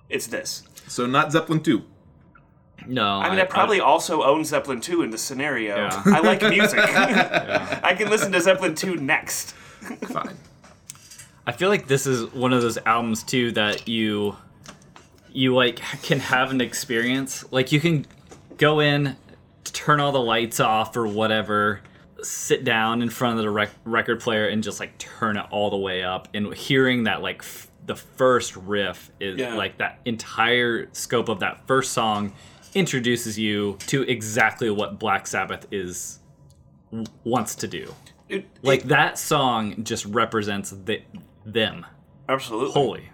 it's 0.09 0.27
this. 0.27 0.63
So 0.87 1.07
not 1.07 1.33
Zeppelin 1.33 1.61
2. 1.63 1.83
No. 2.89 3.07
I 3.07 3.29
mean, 3.31 3.39
I, 3.39 3.45
probably 3.45 3.81
also 3.81 4.23
own 4.23 4.45
Zeppelin 4.45 4.81
2 4.81 5.03
in 5.03 5.11
this 5.11 5.23
scenario. 5.23 5.77
Yeah. 5.77 6.03
I 6.07 6.21
like 6.21 6.41
music. 6.43 6.79
I 6.83 7.95
can 7.97 8.09
listen 8.09 8.33
to 8.33 8.41
Zeppelin 8.41 8.75
2 8.75 8.97
next. 8.97 9.53
Fine. 9.53 10.37
I 11.47 11.53
feel 11.53 11.69
like 11.69 11.87
this 11.87 12.07
is 12.07 12.27
one 12.33 12.53
of 12.53 12.61
those 12.63 12.79
albums 12.79 13.23
too 13.23 13.53
that 13.53 13.89
you 13.89 14.37
you 15.33 15.55
like 15.55 15.77
can 16.03 16.19
have 16.19 16.51
an 16.51 16.61
experience. 16.61 17.45
Like 17.51 17.73
you 17.73 17.81
can 17.81 18.07
go 18.57 18.81
in, 18.81 19.17
turn 19.65 20.01
all 20.01 20.13
the 20.13 20.21
lights 20.21 20.59
off 20.61 20.97
or 20.97 21.07
whatever, 21.07 21.81
sit 22.23 22.65
down 22.65 23.03
in 23.03 23.09
front 23.11 23.39
of 23.39 23.43
the 23.45 23.51
rec- 23.51 23.71
record 23.85 24.21
player 24.21 24.49
and 24.49 24.63
just 24.63 24.81
like 24.81 24.97
turn 24.99 25.37
it 25.37 25.47
all 25.51 25.71
the 25.71 25.77
way 25.77 26.03
up 26.03 26.29
and 26.35 26.53
hearing 26.55 27.05
that 27.05 27.23
like 27.23 27.41
f- 27.43 27.71
the 27.87 27.95
first 27.95 28.57
riff 28.57 29.11
is 29.21 29.39
Yeah. 29.39 29.55
like 29.55 29.79
that 29.79 30.01
entire 30.05 30.89
scope 30.93 31.29
of 31.29 31.41
that 31.41 31.67
first 31.67 31.93
song 31.93 32.33
introduces 32.79 33.39
you 33.39 33.77
to 33.87 34.03
exactly 34.03 34.71
what 34.71 34.99
Black 34.99 35.27
Sabbath 35.27 35.67
is 35.71 36.21
wants 37.25 37.55
to 37.57 37.69
do. 37.69 37.95
It- 38.29 38.47
Like 38.63 38.81
it- 38.83 38.89
that 38.89 39.19
song 39.19 39.83
just 39.85 40.05
represents 40.07 40.71
the, 40.71 41.03
them 41.45 41.87
absolutely. 42.29 42.73
Holy. 42.73 43.09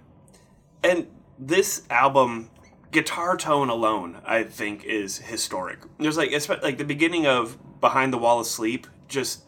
And 0.83 1.07
this 1.39 1.83
album, 1.89 2.51
guitar 2.91 3.37
tone 3.37 3.69
alone, 3.71 4.21
I 4.27 4.43
think 4.45 4.85
is 4.85 5.19
historic. 5.19 5.79
There's 5.99 6.17
like, 6.17 6.31
like 6.63 6.79
the 6.79 6.85
beginning 6.85 7.27
of 7.27 7.57
Behind 7.81 8.13
the 8.13 8.19
Wall 8.19 8.41
of 8.41 8.47
Sleep, 8.47 8.87
just 9.09 9.45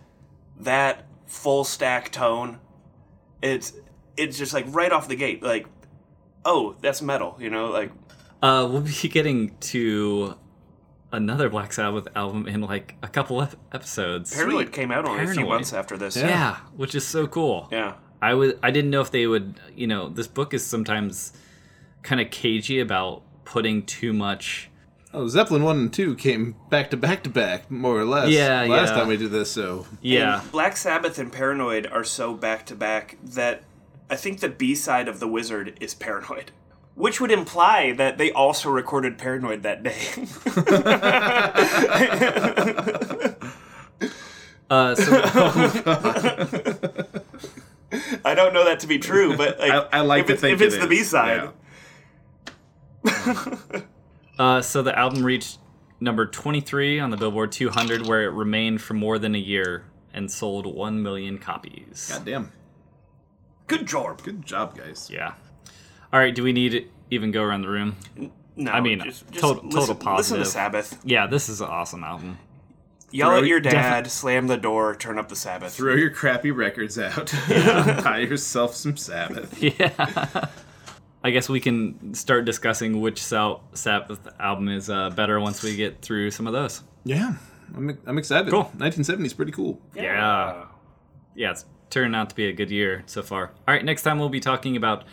that 0.58 1.06
full 1.26 1.64
stack 1.64 2.10
tone. 2.10 2.58
It's 3.42 3.72
it's 4.16 4.38
just 4.38 4.54
like 4.54 4.64
right 4.68 4.90
off 4.90 5.08
the 5.08 5.16
gate, 5.16 5.42
like, 5.42 5.66
oh, 6.44 6.74
that's 6.80 7.02
metal, 7.02 7.36
you 7.38 7.50
know, 7.50 7.66
like 7.70 7.90
Uh, 8.42 8.68
we'll 8.70 8.82
be 8.82 8.92
getting 9.08 9.56
to 9.58 10.34
another 11.12 11.48
Black 11.48 11.72
Sabbath 11.72 12.08
album 12.14 12.46
in 12.46 12.60
like 12.62 12.96
a 13.02 13.08
couple 13.08 13.42
ep- 13.42 13.56
episodes. 13.72 14.34
Paranoid 14.34 14.72
came 14.72 14.90
out 14.90 15.06
only 15.06 15.24
a 15.24 15.28
few 15.28 15.46
months 15.46 15.72
after 15.72 15.96
this. 15.96 16.16
Yeah. 16.16 16.56
which 16.76 16.94
is 16.94 17.06
so 17.06 17.26
cool. 17.26 17.68
Yeah. 17.72 17.94
I 18.20 18.34
was 18.34 18.54
I 18.62 18.70
didn't 18.70 18.90
know 18.90 19.02
if 19.02 19.10
they 19.10 19.26
would. 19.26 19.60
You 19.74 19.86
know, 19.86 20.08
this 20.08 20.26
book 20.26 20.54
is 20.54 20.64
sometimes 20.66 21.32
kind 22.02 22.20
of 22.20 22.30
cagey 22.30 22.80
about 22.80 23.22
putting 23.44 23.84
too 23.84 24.12
much. 24.12 24.70
Oh, 25.14 25.28
Zeppelin 25.28 25.62
1 25.62 25.76
and 25.78 25.92
2 25.92 26.14
came 26.16 26.56
back 26.68 26.90
to 26.90 26.96
back 26.96 27.22
to 27.22 27.30
back, 27.30 27.70
more 27.70 27.98
or 27.98 28.04
less. 28.04 28.28
Yeah, 28.28 28.62
Last 28.64 28.90
yeah. 28.90 28.96
time 28.96 29.08
we 29.08 29.16
did 29.16 29.30
this, 29.30 29.50
so. 29.50 29.86
Yeah, 30.02 30.42
And 30.42 30.52
Black 30.52 30.76
Sabbath 30.76 31.18
and 31.18 31.32
Paranoid 31.32 31.86
are 31.86 32.04
so 32.04 32.34
back 32.34 32.66
to 32.66 32.74
back 32.74 33.16
that 33.22 33.62
I 34.10 34.16
think 34.16 34.40
the 34.40 34.50
B 34.50 34.74
side 34.74 35.08
of 35.08 35.18
The 35.20 35.26
Wizard 35.28 35.78
is 35.80 35.94
Paranoid. 35.94 36.50
Which 36.96 37.20
would 37.20 37.30
imply 37.30 37.92
that 37.92 38.16
they 38.18 38.32
also 38.32 38.70
recorded 38.70 39.18
Paranoid 39.18 39.62
that 39.64 39.82
day. 39.82 39.96
uh, 44.70 44.94
so 44.94 45.12
I 48.24 48.34
don't 48.34 48.52
know 48.52 48.64
that 48.64 48.80
to 48.80 48.86
be 48.86 48.98
true, 48.98 49.36
but 49.36 49.58
like, 49.58 49.72
I- 49.72 49.98
I 49.98 50.00
like 50.00 50.22
if 50.22 50.26
to 50.28 50.32
it's, 50.32 50.42
think 50.42 50.60
if 50.60 50.66
it's 50.66 50.74
it 50.76 50.80
the 50.80 50.86
B 50.86 51.02
side. 51.02 51.50
yeah. 53.04 53.54
uh, 54.38 54.62
so 54.62 54.82
the 54.82 54.96
album 54.98 55.24
reached 55.24 55.58
number 56.00 56.26
twenty 56.26 56.60
three 56.60 56.98
on 56.98 57.10
the 57.10 57.16
Billboard 57.16 57.52
200, 57.52 58.06
where 58.06 58.24
it 58.24 58.32
remained 58.32 58.82
for 58.82 58.94
more 58.94 59.18
than 59.18 59.34
a 59.34 59.38
year 59.38 59.84
and 60.12 60.30
sold 60.30 60.66
one 60.66 61.02
million 61.02 61.38
copies. 61.38 62.10
God 62.12 62.24
damn. 62.24 62.52
Good 63.66 63.86
job. 63.86 64.22
Good 64.22 64.44
job, 64.46 64.76
guys. 64.76 65.10
Yeah. 65.12 65.34
All 66.12 66.20
right. 66.20 66.34
Do 66.34 66.42
we 66.42 66.52
need 66.52 66.70
to 66.72 66.84
even 67.10 67.30
go 67.30 67.42
around 67.42 67.62
the 67.62 67.68
room? 67.68 67.96
No, 68.56 68.70
I 68.70 68.80
mean, 68.80 69.00
just, 69.04 69.28
just 69.30 69.40
total- 69.42 69.62
total 69.64 69.78
listen, 69.80 69.96
Listen 69.96 69.96
positive. 70.06 70.44
to 70.44 70.50
Sabbath. 70.50 70.98
Yeah, 71.04 71.26
this 71.26 71.48
is 71.48 71.60
an 71.60 71.68
awesome 71.68 72.02
album. 72.04 72.38
Yell 73.10 73.28
Throw- 73.28 73.38
at 73.38 73.46
your 73.46 73.60
dad, 73.60 74.04
defi- 74.04 74.10
slam 74.10 74.46
the 74.46 74.56
door, 74.56 74.94
turn 74.96 75.18
up 75.18 75.28
the 75.28 75.36
Sabbath. 75.36 75.74
Throw 75.74 75.94
your 75.94 76.10
crappy 76.10 76.50
records 76.50 76.98
out. 76.98 77.32
Buy 77.48 78.26
yourself 78.28 78.74
some 78.74 78.96
Sabbath. 78.96 79.62
Yeah. 79.62 80.48
I 81.24 81.30
guess 81.30 81.48
we 81.48 81.58
can 81.60 82.14
start 82.14 82.44
discussing 82.44 83.00
which 83.00 83.22
Sal- 83.22 83.62
Sabbath 83.74 84.20
album 84.38 84.68
is 84.68 84.88
uh, 84.88 85.10
better 85.10 85.40
once 85.40 85.62
we 85.62 85.74
get 85.76 86.00
through 86.00 86.30
some 86.30 86.46
of 86.46 86.52
those. 86.52 86.82
Yeah. 87.04 87.34
I'm, 87.76 87.98
I'm 88.06 88.16
excited. 88.18 88.48
Cool. 88.50 88.60
1970 88.60 89.26
is 89.26 89.34
pretty 89.34 89.50
cool. 89.52 89.80
Yeah. 89.94 90.66
Yeah, 91.34 91.50
it's 91.50 91.64
turned 91.90 92.14
out 92.14 92.30
to 92.30 92.36
be 92.36 92.46
a 92.46 92.52
good 92.52 92.70
year 92.70 93.02
so 93.06 93.22
far. 93.22 93.48
All 93.66 93.74
right, 93.74 93.84
next 93.84 94.02
time 94.02 94.18
we'll 94.20 94.28
be 94.28 94.40
talking 94.40 94.76
about 94.76 95.04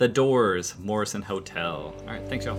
The 0.00 0.08
Doors, 0.08 0.76
Morrison 0.78 1.20
Hotel. 1.20 1.94
All 1.94 2.06
right, 2.06 2.26
thanks, 2.26 2.46
y'all. 2.46 2.56